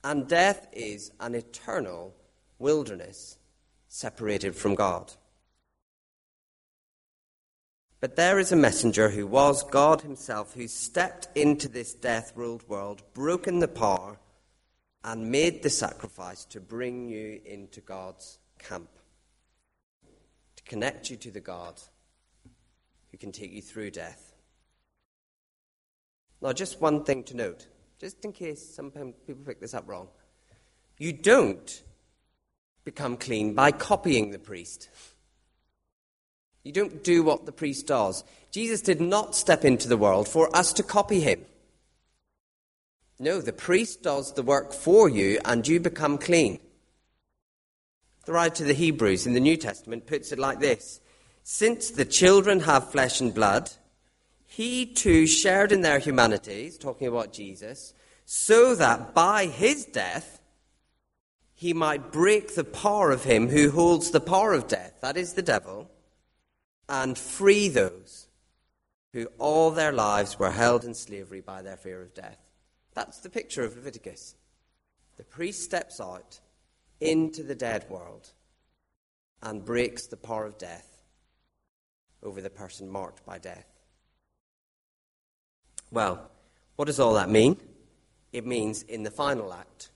And 0.02 0.26
death 0.26 0.66
is 0.72 1.12
an 1.20 1.34
eternal 1.34 2.14
wilderness 2.58 3.38
separated 3.88 4.56
from 4.56 4.74
God. 4.74 5.12
But 8.00 8.16
there 8.16 8.38
is 8.38 8.50
a 8.50 8.56
messenger 8.56 9.10
who 9.10 9.26
was 9.26 9.62
God 9.62 10.00
Himself, 10.00 10.54
who 10.54 10.66
stepped 10.66 11.28
into 11.36 11.68
this 11.68 11.94
death 11.94 12.32
ruled 12.34 12.68
world, 12.68 13.02
broken 13.14 13.60
the 13.60 13.68
power, 13.68 14.18
and 15.04 15.30
made 15.30 15.62
the 15.62 15.70
sacrifice 15.70 16.44
to 16.46 16.60
bring 16.60 17.08
you 17.08 17.40
into 17.44 17.80
God's 17.80 18.38
camp, 18.58 18.88
to 20.56 20.62
connect 20.64 21.10
you 21.10 21.16
to 21.18 21.30
the 21.30 21.40
God 21.40 21.80
who 23.12 23.18
can 23.18 23.30
take 23.30 23.52
you 23.52 23.62
through 23.62 23.92
death. 23.92 24.34
Now, 26.40 26.52
just 26.52 26.80
one 26.80 27.04
thing 27.04 27.22
to 27.24 27.36
note, 27.36 27.68
just 28.00 28.24
in 28.24 28.32
case 28.32 28.74
some 28.74 28.90
people 28.90 29.44
pick 29.46 29.60
this 29.60 29.74
up 29.74 29.86
wrong. 29.86 30.08
You 30.98 31.12
don't 31.12 31.82
become 32.84 33.16
clean 33.16 33.54
by 33.54 33.70
copying 33.70 34.30
the 34.30 34.40
priest. 34.40 34.88
You 36.64 36.72
don't 36.72 37.04
do 37.04 37.22
what 37.22 37.46
the 37.46 37.52
priest 37.52 37.86
does. 37.86 38.24
Jesus 38.50 38.80
did 38.80 39.00
not 39.00 39.36
step 39.36 39.64
into 39.64 39.88
the 39.88 39.96
world 39.96 40.28
for 40.28 40.54
us 40.56 40.72
to 40.74 40.82
copy 40.82 41.20
him. 41.20 41.44
No, 43.18 43.40
the 43.40 43.52
priest 43.52 44.02
does 44.02 44.32
the 44.32 44.42
work 44.42 44.72
for 44.72 45.08
you 45.08 45.38
and 45.44 45.66
you 45.66 45.78
become 45.78 46.18
clean. 46.18 46.58
The 48.26 48.32
writer 48.32 48.56
to 48.56 48.64
the 48.64 48.74
Hebrews 48.74 49.26
in 49.26 49.34
the 49.34 49.40
New 49.40 49.56
Testament 49.56 50.06
puts 50.06 50.32
it 50.32 50.38
like 50.38 50.60
this 50.60 51.00
Since 51.42 51.90
the 51.90 52.04
children 52.04 52.60
have 52.60 52.90
flesh 52.90 53.20
and 53.20 53.34
blood, 53.34 53.70
he 54.46 54.86
too 54.86 55.26
shared 55.26 55.72
in 55.72 55.80
their 55.80 55.98
humanities, 55.98 56.78
talking 56.78 57.08
about 57.08 57.32
Jesus, 57.32 57.94
so 58.24 58.74
that 58.74 59.14
by 59.14 59.46
his 59.46 59.84
death 59.84 60.40
he 61.54 61.72
might 61.72 62.12
break 62.12 62.54
the 62.54 62.64
power 62.64 63.10
of 63.10 63.24
him 63.24 63.48
who 63.48 63.70
holds 63.70 64.10
the 64.10 64.20
power 64.20 64.52
of 64.52 64.68
death, 64.68 64.94
that 65.00 65.16
is 65.16 65.32
the 65.32 65.42
devil, 65.42 65.90
and 66.88 67.18
free 67.18 67.68
those 67.68 68.28
who 69.12 69.26
all 69.38 69.70
their 69.70 69.92
lives 69.92 70.38
were 70.38 70.50
held 70.50 70.84
in 70.84 70.94
slavery 70.94 71.40
by 71.40 71.62
their 71.62 71.76
fear 71.76 72.02
of 72.02 72.14
death. 72.14 72.38
That's 72.94 73.18
the 73.18 73.30
picture 73.30 73.64
of 73.64 73.76
Leviticus. 73.76 74.36
The 75.16 75.24
priest 75.24 75.62
steps 75.62 76.00
out 76.00 76.40
into 77.00 77.42
the 77.42 77.54
dead 77.54 77.86
world 77.88 78.30
and 79.42 79.64
breaks 79.64 80.06
the 80.06 80.16
power 80.16 80.46
of 80.46 80.58
death 80.58 80.91
over 82.22 82.40
the 82.40 82.50
person 82.50 82.88
marked 82.88 83.24
by 83.24 83.38
death. 83.38 83.66
Well, 85.90 86.30
what 86.76 86.86
does 86.86 87.00
all 87.00 87.14
that 87.14 87.28
mean? 87.28 87.56
It 88.32 88.46
means 88.46 88.82
in 88.82 89.02
the 89.02 89.10
final 89.10 89.52
act, 89.52 89.90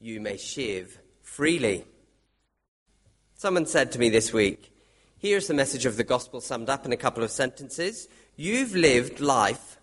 you 0.00 0.20
may 0.20 0.36
shave 0.36 0.98
freely. 1.22 1.84
Someone 3.34 3.66
said 3.66 3.92
to 3.92 3.98
me 3.98 4.08
this 4.08 4.32
week, 4.32 4.72
Here's 5.18 5.46
the 5.46 5.54
message 5.54 5.86
of 5.86 5.96
the 5.96 6.02
gospel 6.02 6.40
summed 6.40 6.68
up 6.68 6.84
in 6.84 6.92
a 6.92 6.96
couple 6.96 7.22
of 7.22 7.30
sentences. 7.30 8.08
You've 8.34 8.74
lived 8.74 9.20
life 9.20 9.78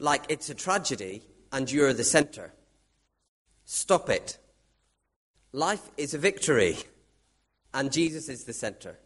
like 0.00 0.24
it's 0.28 0.50
a 0.50 0.54
tragedy 0.54 1.22
and 1.52 1.70
you're 1.70 1.92
the 1.92 2.02
center. 2.02 2.52
Stop 3.64 4.10
it. 4.10 4.38
Life 5.52 5.88
is 5.96 6.12
a 6.12 6.18
victory, 6.18 6.76
and 7.72 7.92
Jesus 7.92 8.28
is 8.28 8.42
the 8.42 8.52
center. 8.52 8.98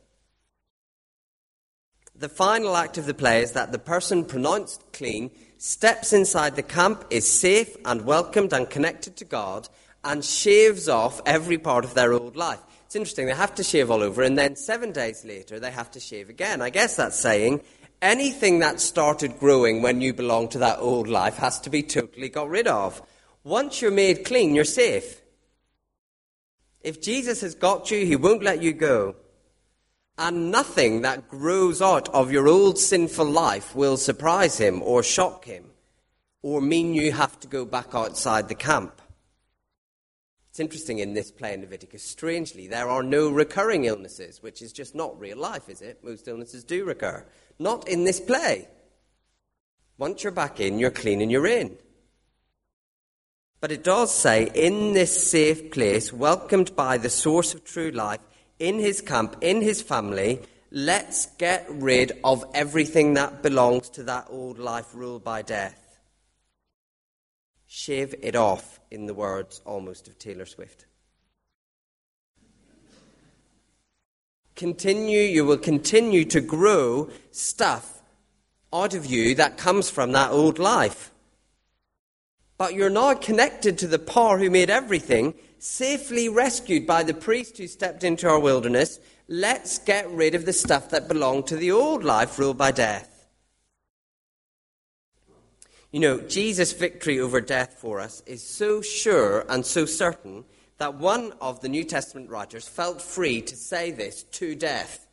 The 2.18 2.28
final 2.28 2.76
act 2.76 2.98
of 2.98 3.06
the 3.06 3.14
play 3.14 3.42
is 3.42 3.52
that 3.52 3.70
the 3.70 3.78
person 3.78 4.24
pronounced 4.24 4.92
clean 4.92 5.30
steps 5.56 6.12
inside 6.12 6.56
the 6.56 6.62
camp, 6.62 7.04
is 7.10 7.30
safe 7.30 7.76
and 7.84 8.04
welcomed 8.04 8.52
and 8.52 8.68
connected 8.68 9.16
to 9.16 9.24
God, 9.24 9.68
and 10.02 10.24
shaves 10.24 10.88
off 10.88 11.20
every 11.26 11.58
part 11.58 11.84
of 11.84 11.94
their 11.94 12.12
old 12.12 12.34
life. 12.34 12.60
It's 12.86 12.96
interesting, 12.96 13.26
they 13.26 13.34
have 13.34 13.54
to 13.56 13.62
shave 13.62 13.90
all 13.90 14.02
over, 14.02 14.22
and 14.22 14.36
then 14.38 14.56
seven 14.56 14.92
days 14.92 15.24
later, 15.24 15.60
they 15.60 15.70
have 15.70 15.90
to 15.92 16.00
shave 16.00 16.28
again. 16.28 16.62
I 16.62 16.70
guess 16.70 16.96
that's 16.96 17.18
saying 17.18 17.60
anything 18.00 18.60
that 18.60 18.80
started 18.80 19.38
growing 19.38 19.82
when 19.82 20.00
you 20.00 20.12
belong 20.12 20.48
to 20.48 20.58
that 20.58 20.78
old 20.78 21.06
life 21.06 21.36
has 21.36 21.60
to 21.60 21.70
be 21.70 21.82
totally 21.82 22.28
got 22.28 22.48
rid 22.48 22.66
of. 22.66 23.02
Once 23.44 23.82
you're 23.82 23.90
made 23.90 24.24
clean, 24.24 24.54
you're 24.54 24.64
safe. 24.64 25.20
If 26.80 27.02
Jesus 27.02 27.42
has 27.42 27.54
got 27.54 27.90
you, 27.90 28.06
he 28.06 28.16
won't 28.16 28.42
let 28.42 28.62
you 28.62 28.72
go. 28.72 29.16
And 30.18 30.50
nothing 30.50 31.02
that 31.02 31.28
grows 31.28 31.80
out 31.80 32.08
of 32.08 32.32
your 32.32 32.48
old 32.48 32.78
sinful 32.78 33.30
life 33.30 33.74
will 33.74 33.96
surprise 33.96 34.58
him 34.58 34.82
or 34.82 35.02
shock 35.02 35.44
him 35.44 35.64
or 36.42 36.60
mean 36.60 36.94
you 36.94 37.12
have 37.12 37.38
to 37.40 37.48
go 37.48 37.64
back 37.64 37.94
outside 37.94 38.48
the 38.48 38.54
camp. 38.54 39.00
It's 40.50 40.60
interesting 40.60 40.98
in 40.98 41.14
this 41.14 41.30
play 41.30 41.54
in 41.54 41.60
Leviticus, 41.60 42.02
strangely, 42.02 42.66
there 42.66 42.88
are 42.88 43.02
no 43.02 43.30
recurring 43.30 43.84
illnesses, 43.84 44.42
which 44.42 44.62
is 44.62 44.72
just 44.72 44.94
not 44.94 45.18
real 45.20 45.38
life, 45.38 45.68
is 45.68 45.82
it? 45.82 46.02
Most 46.02 46.26
illnesses 46.26 46.64
do 46.64 46.84
recur. 46.84 47.24
Not 47.58 47.86
in 47.88 48.04
this 48.04 48.20
play. 48.20 48.68
Once 49.98 50.22
you're 50.22 50.32
back 50.32 50.60
in, 50.60 50.78
you're 50.78 50.90
clean 50.90 51.20
and 51.20 51.30
you're 51.30 51.46
in. 51.46 51.76
But 53.60 53.72
it 53.72 53.82
does 53.82 54.14
say, 54.14 54.50
in 54.54 54.94
this 54.94 55.30
safe 55.30 55.72
place, 55.72 56.12
welcomed 56.12 56.76
by 56.76 56.98
the 56.98 57.10
source 57.10 57.54
of 57.54 57.64
true 57.64 57.90
life, 57.90 58.20
in 58.58 58.78
his 58.78 59.00
camp, 59.00 59.36
in 59.40 59.62
his 59.62 59.82
family, 59.82 60.40
let's 60.70 61.26
get 61.38 61.66
rid 61.68 62.12
of 62.24 62.44
everything 62.54 63.14
that 63.14 63.42
belongs 63.42 63.88
to 63.90 64.02
that 64.04 64.26
old 64.30 64.58
life 64.58 64.94
ruled 64.94 65.24
by 65.24 65.42
death. 65.42 65.98
Shave 67.66 68.14
it 68.22 68.34
off, 68.34 68.80
in 68.90 69.06
the 69.06 69.14
words 69.14 69.60
almost 69.64 70.08
of 70.08 70.18
Taylor 70.18 70.46
Swift. 70.46 70.86
Continue, 74.56 75.20
you 75.20 75.44
will 75.44 75.58
continue 75.58 76.24
to 76.24 76.40
grow 76.40 77.10
stuff 77.30 78.02
out 78.72 78.94
of 78.94 79.06
you 79.06 79.34
that 79.36 79.56
comes 79.56 79.88
from 79.88 80.12
that 80.12 80.30
old 80.30 80.58
life. 80.58 81.12
But 82.58 82.74
you're 82.74 82.90
now 82.90 83.14
connected 83.14 83.78
to 83.78 83.86
the 83.86 84.00
power 84.00 84.38
who 84.38 84.50
made 84.50 84.68
everything, 84.68 85.34
safely 85.60 86.28
rescued 86.28 86.86
by 86.86 87.04
the 87.04 87.14
priest 87.14 87.56
who 87.56 87.68
stepped 87.68 88.02
into 88.02 88.28
our 88.28 88.40
wilderness. 88.40 88.98
Let's 89.28 89.78
get 89.78 90.10
rid 90.10 90.34
of 90.34 90.44
the 90.44 90.52
stuff 90.52 90.90
that 90.90 91.06
belonged 91.06 91.46
to 91.46 91.56
the 91.56 91.70
old 91.70 92.02
life 92.02 92.38
ruled 92.38 92.58
by 92.58 92.72
death. 92.72 93.26
You 95.92 96.00
know, 96.00 96.20
Jesus' 96.20 96.72
victory 96.72 97.18
over 97.20 97.40
death 97.40 97.76
for 97.78 98.00
us 98.00 98.22
is 98.26 98.42
so 98.42 98.82
sure 98.82 99.46
and 99.48 99.64
so 99.64 99.86
certain 99.86 100.44
that 100.78 100.94
one 100.94 101.32
of 101.40 101.60
the 101.60 101.68
New 101.68 101.84
Testament 101.84 102.28
writers 102.28 102.68
felt 102.68 103.00
free 103.00 103.40
to 103.42 103.56
say 103.56 103.90
this 103.90 104.24
to 104.24 104.54
death. 104.54 105.06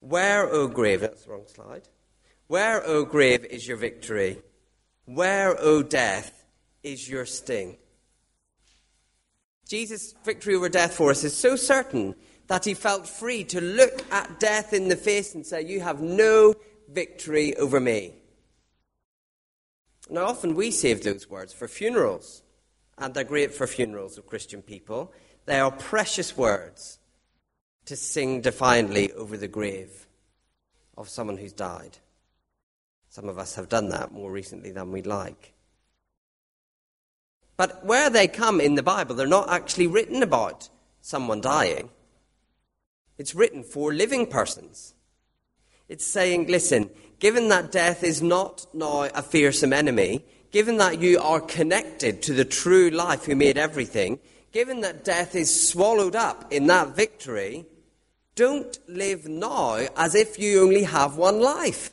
Where, 0.00 0.48
O 0.48 0.68
grave, 0.68 1.00
that's 1.00 1.24
the 1.24 1.32
wrong 1.32 1.46
slide. 1.46 1.88
Where, 2.46 2.84
O 2.86 3.04
grave, 3.04 3.44
is 3.44 3.66
your 3.66 3.76
victory? 3.76 4.38
Where, 5.08 5.58
O 5.58 5.82
death, 5.82 6.44
is 6.82 7.08
your 7.08 7.24
sting? 7.24 7.78
Jesus' 9.66 10.14
victory 10.22 10.54
over 10.54 10.68
death 10.68 10.92
for 10.92 11.10
us 11.10 11.24
is 11.24 11.34
so 11.34 11.56
certain 11.56 12.14
that 12.48 12.66
he 12.66 12.74
felt 12.74 13.08
free 13.08 13.42
to 13.44 13.58
look 13.58 14.04
at 14.12 14.38
death 14.38 14.74
in 14.74 14.88
the 14.88 14.96
face 14.96 15.34
and 15.34 15.46
say, 15.46 15.62
You 15.62 15.80
have 15.80 16.02
no 16.02 16.54
victory 16.90 17.56
over 17.56 17.80
me. 17.80 18.16
Now, 20.10 20.26
often 20.26 20.54
we 20.54 20.70
save 20.70 21.02
those 21.02 21.30
words 21.30 21.54
for 21.54 21.68
funerals, 21.68 22.42
and 22.98 23.14
they're 23.14 23.24
great 23.24 23.54
for 23.54 23.66
funerals 23.66 24.18
of 24.18 24.26
Christian 24.26 24.60
people. 24.60 25.14
They 25.46 25.58
are 25.58 25.70
precious 25.70 26.36
words 26.36 26.98
to 27.86 27.96
sing 27.96 28.42
defiantly 28.42 29.12
over 29.12 29.38
the 29.38 29.48
grave 29.48 30.06
of 30.98 31.08
someone 31.08 31.38
who's 31.38 31.54
died. 31.54 31.96
Some 33.08 33.28
of 33.28 33.38
us 33.38 33.54
have 33.54 33.68
done 33.68 33.88
that 33.88 34.12
more 34.12 34.30
recently 34.30 34.70
than 34.70 34.92
we'd 34.92 35.06
like. 35.06 35.54
But 37.56 37.84
where 37.84 38.10
they 38.10 38.28
come 38.28 38.60
in 38.60 38.76
the 38.76 38.82
Bible, 38.82 39.14
they're 39.14 39.26
not 39.26 39.50
actually 39.50 39.88
written 39.88 40.22
about 40.22 40.68
someone 41.00 41.40
dying. 41.40 41.90
It's 43.16 43.34
written 43.34 43.64
for 43.64 43.92
living 43.92 44.26
persons. 44.26 44.94
It's 45.88 46.06
saying, 46.06 46.46
listen, 46.46 46.90
given 47.18 47.48
that 47.48 47.72
death 47.72 48.04
is 48.04 48.22
not 48.22 48.66
now 48.72 49.02
a 49.14 49.22
fearsome 49.22 49.72
enemy, 49.72 50.24
given 50.52 50.76
that 50.76 51.00
you 51.00 51.18
are 51.18 51.40
connected 51.40 52.22
to 52.22 52.32
the 52.32 52.44
true 52.44 52.90
life 52.90 53.24
who 53.24 53.34
made 53.34 53.58
everything, 53.58 54.20
given 54.52 54.82
that 54.82 55.04
death 55.04 55.34
is 55.34 55.68
swallowed 55.68 56.14
up 56.14 56.52
in 56.52 56.66
that 56.68 56.94
victory, 56.94 57.66
don't 58.34 58.78
live 58.86 59.26
now 59.26 59.74
as 59.96 60.14
if 60.14 60.38
you 60.38 60.62
only 60.62 60.84
have 60.84 61.16
one 61.16 61.40
life. 61.40 61.90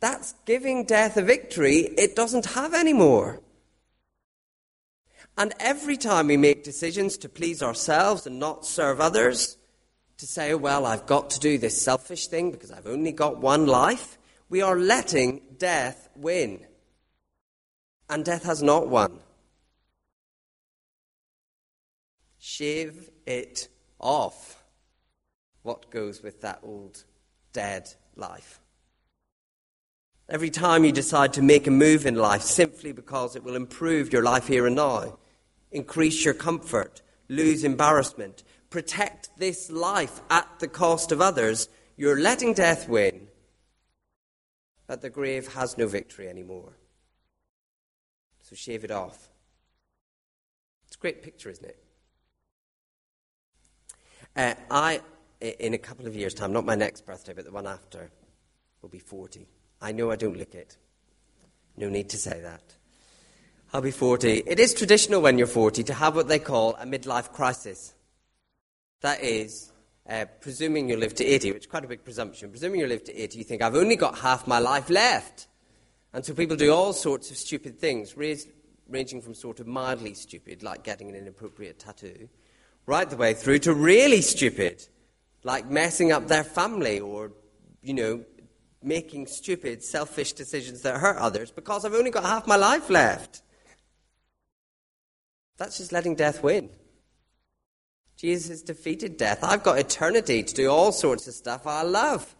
That's 0.00 0.34
giving 0.44 0.84
death 0.84 1.16
a 1.16 1.22
victory 1.22 1.78
it 1.78 2.14
doesn't 2.14 2.46
have 2.46 2.74
anymore. 2.74 3.40
And 5.36 5.54
every 5.60 5.96
time 5.96 6.26
we 6.28 6.36
make 6.36 6.64
decisions 6.64 7.16
to 7.18 7.28
please 7.28 7.62
ourselves 7.62 8.26
and 8.26 8.38
not 8.38 8.66
serve 8.66 9.00
others, 9.00 9.56
to 10.18 10.26
say, 10.26 10.52
well, 10.54 10.84
I've 10.84 11.06
got 11.06 11.30
to 11.30 11.40
do 11.40 11.58
this 11.58 11.80
selfish 11.80 12.26
thing 12.26 12.50
because 12.50 12.72
I've 12.72 12.88
only 12.88 13.12
got 13.12 13.38
one 13.38 13.66
life, 13.66 14.18
we 14.48 14.62
are 14.62 14.76
letting 14.76 15.42
death 15.56 16.08
win. 16.16 16.66
And 18.10 18.24
death 18.24 18.44
has 18.44 18.62
not 18.62 18.88
won. 18.88 19.20
Shave 22.38 23.10
it 23.26 23.68
off. 24.00 24.62
What 25.62 25.90
goes 25.90 26.22
with 26.22 26.40
that 26.40 26.60
old 26.62 27.04
dead 27.52 27.88
life? 28.16 28.60
Every 30.28 30.50
time 30.50 30.84
you 30.84 30.92
decide 30.92 31.32
to 31.34 31.42
make 31.42 31.66
a 31.66 31.70
move 31.70 32.04
in 32.04 32.14
life 32.14 32.42
simply 32.42 32.92
because 32.92 33.34
it 33.34 33.42
will 33.42 33.56
improve 33.56 34.12
your 34.12 34.22
life 34.22 34.46
here 34.46 34.66
and 34.66 34.76
now, 34.76 35.18
increase 35.70 36.22
your 36.22 36.34
comfort, 36.34 37.00
lose 37.30 37.64
embarrassment, 37.64 38.44
protect 38.68 39.30
this 39.38 39.70
life 39.70 40.20
at 40.28 40.46
the 40.58 40.68
cost 40.68 41.12
of 41.12 41.22
others, 41.22 41.70
you're 41.96 42.20
letting 42.20 42.52
death 42.52 42.90
win. 42.90 43.28
But 44.86 45.00
the 45.00 45.08
grave 45.08 45.54
has 45.54 45.78
no 45.78 45.86
victory 45.86 46.28
anymore. 46.28 46.76
So 48.42 48.54
shave 48.54 48.84
it 48.84 48.90
off. 48.90 49.30
It's 50.86 50.96
a 50.96 50.98
great 50.98 51.22
picture, 51.22 51.48
isn't 51.48 51.64
it? 51.64 51.84
Uh, 54.36 54.54
I, 54.70 55.00
in 55.40 55.72
a 55.72 55.78
couple 55.78 56.06
of 56.06 56.14
years' 56.14 56.34
time, 56.34 56.52
not 56.52 56.66
my 56.66 56.74
next 56.74 57.06
birthday, 57.06 57.32
but 57.32 57.46
the 57.46 57.50
one 57.50 57.66
after, 57.66 58.10
will 58.82 58.88
be 58.90 58.98
40. 58.98 59.46
I 59.80 59.92
know 59.92 60.10
I 60.10 60.16
don't 60.16 60.36
look 60.36 60.54
it. 60.54 60.76
No 61.76 61.88
need 61.88 62.08
to 62.10 62.16
say 62.16 62.40
that. 62.40 62.62
I'll 63.72 63.82
be 63.82 63.90
40. 63.90 64.44
It 64.46 64.58
is 64.58 64.74
traditional 64.74 65.20
when 65.20 65.38
you're 65.38 65.46
40 65.46 65.84
to 65.84 65.94
have 65.94 66.16
what 66.16 66.28
they 66.28 66.38
call 66.38 66.74
a 66.76 66.86
midlife 66.86 67.32
crisis. 67.32 67.94
That 69.02 69.22
is, 69.22 69.72
uh, 70.08 70.24
presuming 70.40 70.88
you 70.88 70.96
live 70.96 71.14
to 71.16 71.24
80, 71.24 71.52
which 71.52 71.62
is 71.64 71.66
quite 71.66 71.84
a 71.84 71.88
big 71.88 72.02
presumption, 72.02 72.50
presuming 72.50 72.80
you 72.80 72.86
live 72.86 73.04
to 73.04 73.14
80, 73.14 73.38
you 73.38 73.44
think, 73.44 73.62
I've 73.62 73.76
only 73.76 73.94
got 73.94 74.18
half 74.18 74.46
my 74.46 74.58
life 74.58 74.88
left. 74.88 75.46
And 76.12 76.24
so 76.24 76.32
people 76.32 76.56
do 76.56 76.72
all 76.72 76.92
sorts 76.92 77.30
of 77.30 77.36
stupid 77.36 77.78
things, 77.78 78.16
ranging 78.16 79.20
from 79.20 79.34
sort 79.34 79.60
of 79.60 79.66
mildly 79.66 80.14
stupid, 80.14 80.62
like 80.62 80.82
getting 80.82 81.10
an 81.10 81.14
inappropriate 81.14 81.78
tattoo, 81.78 82.28
right 82.86 83.08
the 83.08 83.16
way 83.16 83.34
through 83.34 83.58
to 83.60 83.74
really 83.74 84.22
stupid, 84.22 84.88
like 85.44 85.70
messing 85.70 86.10
up 86.10 86.26
their 86.26 86.44
family 86.44 86.98
or, 86.98 87.32
you 87.82 87.92
know, 87.92 88.24
making 88.82 89.26
stupid, 89.26 89.82
selfish 89.82 90.32
decisions 90.32 90.82
that 90.82 90.98
hurt 90.98 91.16
others 91.16 91.50
because 91.50 91.84
I've 91.84 91.94
only 91.94 92.10
got 92.10 92.24
half 92.24 92.46
my 92.46 92.56
life 92.56 92.90
left. 92.90 93.42
That's 95.56 95.78
just 95.78 95.92
letting 95.92 96.14
death 96.14 96.42
win. 96.42 96.70
Jesus 98.16 98.48
has 98.48 98.62
defeated 98.62 99.16
death. 99.16 99.40
I've 99.42 99.62
got 99.62 99.78
eternity 99.78 100.42
to 100.42 100.54
do 100.54 100.70
all 100.70 100.92
sorts 100.92 101.26
of 101.28 101.34
stuff 101.34 101.66
I 101.66 101.82
love. 101.82 102.34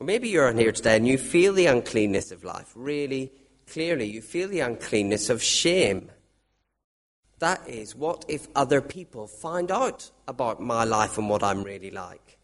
Or 0.00 0.04
maybe 0.04 0.28
you're 0.28 0.48
on 0.48 0.58
here 0.58 0.72
today 0.72 0.96
and 0.96 1.06
you 1.06 1.18
feel 1.18 1.52
the 1.52 1.66
uncleanness 1.66 2.32
of 2.32 2.44
life 2.44 2.72
really 2.74 3.32
clearly. 3.66 4.10
You 4.10 4.20
feel 4.20 4.48
the 4.48 4.60
uncleanness 4.60 5.30
of 5.30 5.42
shame. 5.42 6.10
That 7.38 7.68
is, 7.68 7.94
what 7.94 8.24
if 8.28 8.48
other 8.54 8.80
people 8.80 9.26
find 9.26 9.70
out 9.70 10.10
about 10.28 10.60
my 10.60 10.84
life 10.84 11.18
and 11.18 11.28
what 11.28 11.42
I'm 11.42 11.62
really 11.62 11.90
like? 11.90 12.38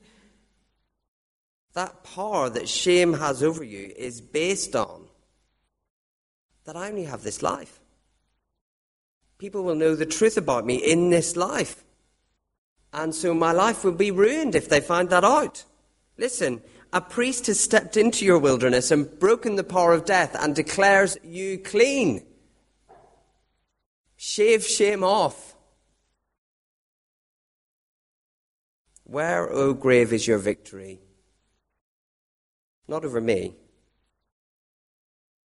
That 1.75 2.03
power 2.03 2.51
that 2.51 2.69
shame 2.69 3.15
has 3.15 3.43
over 3.43 3.63
you 3.63 3.93
is 3.97 4.21
based 4.21 4.75
on 4.75 5.09
that 6.65 6.77
I 6.77 6.89
only 6.89 7.05
have 7.05 7.23
this 7.23 7.43
life. 7.43 7.81
People 9.39 9.63
will 9.63 9.75
know 9.75 9.95
the 9.95 10.05
truth 10.05 10.37
about 10.37 10.67
me 10.67 10.77
in 10.77 11.11
this 11.11 11.37
life. 11.37 11.85
And 12.93 13.15
so 13.15 13.33
my 13.33 13.53
life 13.53 13.85
will 13.85 13.93
be 13.93 14.11
ruined 14.11 14.55
if 14.55 14.69
they 14.69 14.81
find 14.81 15.09
that 15.11 15.25
out. 15.25 15.65
Listen, 16.17 16.61
a 16.93 17.01
priest 17.01 17.47
has 17.47 17.61
stepped 17.61 17.97
into 17.97 18.25
your 18.25 18.39
wilderness 18.39 18.91
and 18.91 19.19
broken 19.19 19.57
the 19.57 19.65
power 19.65 19.93
of 19.93 20.05
death 20.05 20.37
and 20.39 20.55
declares 20.55 21.17
you 21.23 21.59
clean. 21.59 22.27
Shave 24.17 24.65
shame 24.65 25.05
off. 25.05 25.55
Where, 29.05 29.49
O 29.51 29.69
oh 29.69 29.75
grave, 29.75 30.13
is 30.13 30.27
your 30.27 30.39
victory? 30.39 31.01
Not 32.89 33.05
over 33.05 33.21
me. 33.21 33.55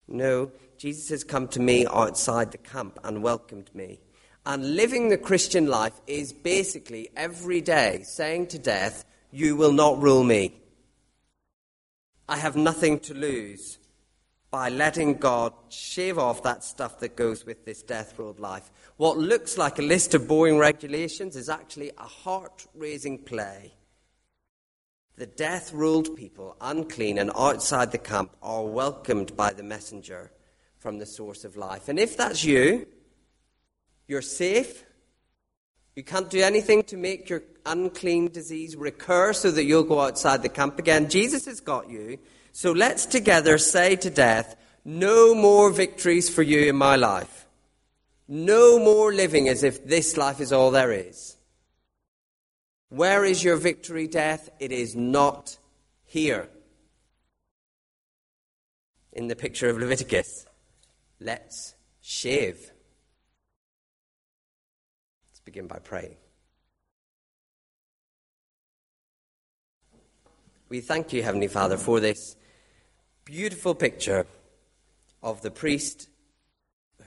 No, 0.08 0.52
Jesus 0.78 1.10
has 1.10 1.24
come 1.24 1.48
to 1.50 1.60
me 1.60 1.86
outside 1.86 2.52
the 2.52 2.58
camp 2.58 2.98
and 3.04 3.21
welcomed 3.21 3.69
me. 3.74 4.00
And 4.45 4.76
living 4.76 5.10
the 5.10 5.17
Christian 5.17 5.67
life 5.67 6.00
is 6.08 6.32
basically 6.32 7.10
every 7.15 7.62
day 7.62 8.04
saying 8.04 8.48
to 8.48 8.60
death, 8.60 9.04
You 9.32 9.56
will 9.56 9.74
not 9.74 10.02
rule 10.02 10.24
me. 10.24 10.56
I 12.30 12.38
have 12.38 12.56
nothing 12.56 13.00
to 13.02 13.13
lose 13.13 13.80
by 14.52 14.69
letting 14.69 15.15
God 15.15 15.54
shave 15.69 16.17
off 16.17 16.43
that 16.43 16.63
stuff 16.63 17.00
that 17.00 17.15
goes 17.15 17.45
with 17.45 17.65
this 17.65 17.82
death 17.82 18.17
ruled 18.17 18.39
life. 18.39 18.71
What 18.98 19.17
looks 19.17 19.58
like 19.58 19.80
a 19.80 19.84
list 19.84 20.13
of 20.13 20.28
boring 20.28 20.58
regulations 20.58 21.36
is 21.36 21.50
actually 21.50 21.91
a 21.98 22.04
heart 22.04 22.65
raising 22.74 23.17
play 23.17 23.74
the 25.17 25.25
death 25.25 25.71
ruled 25.73 26.15
people, 26.15 26.58
unclean 26.60 27.17
and 27.17 27.32
outside 27.36 27.91
the 27.91 27.97
camp, 27.97 28.36
are 28.41 28.65
welcomed 28.65 29.36
by 29.36 29.54
the 29.54 29.63
messenger 29.63 30.32
from 30.78 30.99
the 30.99 31.06
source 31.06 31.45
of 31.45 31.56
life. 31.56 31.88
And 31.88 31.97
if 31.97 32.17
that's 32.17 32.43
you, 32.43 32.86
you're 34.08 34.21
safe. 34.21 34.84
You 35.95 36.04
can't 36.04 36.30
do 36.30 36.41
anything 36.41 36.84
to 36.84 36.97
make 36.97 37.30
your 37.30 37.43
unclean 37.65 38.32
disease 38.32 38.75
recur 38.75 39.32
so 39.34 39.51
that 39.51 39.63
you'll 39.63 39.84
go 39.84 40.01
outside 40.01 40.43
the 40.43 40.49
camp 40.49 40.78
again. 40.78 41.10
Jesus 41.10 41.45
has 41.45 41.62
got 41.62 41.89
you. 41.89 42.19
So 42.51 42.73
let's 42.73 43.06
together 43.06 43.58
say 43.58 43.95
to 43.97 44.10
death, 44.10 44.56
no 44.84 45.34
more 45.34 45.71
victories 45.71 46.30
for 46.30 46.43
you 46.43 46.69
in 46.69 46.75
my 46.75 46.97
life. 46.97 47.47
No 48.28 48.78
more 48.78 49.13
living 49.13 49.47
as 49.49 49.63
if 49.63 49.86
this 49.86 50.17
life 50.17 50.41
is 50.41 50.51
all 50.51 50.71
there 50.71 50.91
is. 50.91 51.35
Where 52.95 53.25
is 53.25 53.43
your 53.43 53.58
victory, 53.58 54.08
death? 54.08 54.49
It 54.58 54.71
is 54.71 54.95
not 54.95 55.58
here. 56.05 56.47
In 59.12 59.27
the 59.27 59.36
picture 59.36 59.67
of 59.67 59.77
Leviticus, 59.77 60.45
let's 61.19 61.75
shave. 61.99 62.71
Let's 65.27 65.41
begin 65.43 65.67
by 65.67 65.79
praying. 65.79 66.15
We 70.69 70.79
thank 70.79 71.12
you, 71.12 71.21
Heavenly 71.21 71.49
Father, 71.49 71.75
for 71.75 71.99
this 71.99 72.38
beautiful 73.25 73.75
picture 73.75 74.25
of 75.21 75.41
the 75.41 75.51
priest 75.51 76.08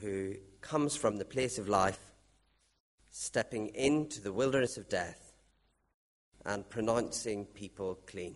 who 0.02 0.34
comes 0.60 0.96
from 0.96 1.16
the 1.16 1.24
place 1.24 1.56
of 1.56 1.66
life, 1.66 2.12
stepping 3.10 3.68
into 3.68 4.20
the 4.20 4.34
wilderness 4.34 4.76
of 4.76 4.90
death 4.90 5.27
and 6.48 6.68
pronouncing 6.70 7.44
people 7.44 7.98
clean. 8.06 8.34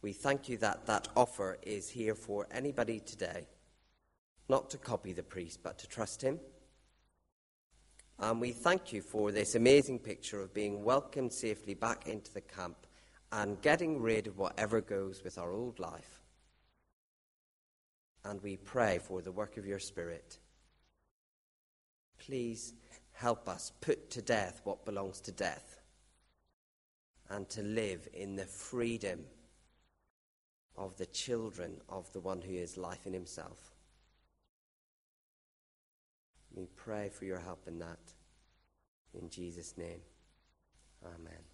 We 0.00 0.14
thank 0.14 0.48
you 0.48 0.56
that 0.58 0.86
that 0.86 1.08
offer 1.14 1.58
is 1.62 1.90
here 1.90 2.14
for 2.14 2.46
anybody 2.50 3.00
today, 3.00 3.46
not 4.48 4.70
to 4.70 4.78
copy 4.78 5.12
the 5.12 5.22
priest, 5.22 5.60
but 5.62 5.78
to 5.78 5.86
trust 5.86 6.22
him. 6.22 6.40
And 8.18 8.40
we 8.40 8.52
thank 8.52 8.94
you 8.94 9.02
for 9.02 9.30
this 9.30 9.54
amazing 9.54 9.98
picture 9.98 10.40
of 10.40 10.54
being 10.54 10.84
welcomed 10.84 11.34
safely 11.34 11.74
back 11.74 12.08
into 12.08 12.32
the 12.32 12.40
camp 12.40 12.86
and 13.30 13.60
getting 13.60 14.00
rid 14.00 14.26
of 14.26 14.38
whatever 14.38 14.80
goes 14.80 15.22
with 15.22 15.36
our 15.36 15.52
old 15.52 15.78
life. 15.78 16.22
And 18.24 18.42
we 18.42 18.56
pray 18.56 19.00
for 19.00 19.20
the 19.20 19.32
work 19.32 19.58
of 19.58 19.66
your 19.66 19.80
Spirit. 19.80 20.38
Please 22.16 22.72
help 23.12 23.50
us 23.50 23.70
put 23.82 24.08
to 24.12 24.22
death 24.22 24.62
what 24.64 24.86
belongs 24.86 25.20
to 25.20 25.32
death 25.32 25.75
and 27.30 27.48
to 27.50 27.62
live 27.62 28.08
in 28.12 28.36
the 28.36 28.44
freedom 28.44 29.24
of 30.76 30.96
the 30.96 31.06
children 31.06 31.80
of 31.88 32.12
the 32.12 32.20
one 32.20 32.42
who 32.42 32.52
is 32.52 32.76
life 32.76 33.06
in 33.06 33.12
himself. 33.12 33.72
We 36.54 36.66
pray 36.76 37.10
for 37.10 37.24
your 37.24 37.38
help 37.40 37.66
in 37.66 37.78
that. 37.80 37.98
In 39.14 39.30
Jesus' 39.30 39.74
name, 39.76 40.00
amen. 41.04 41.42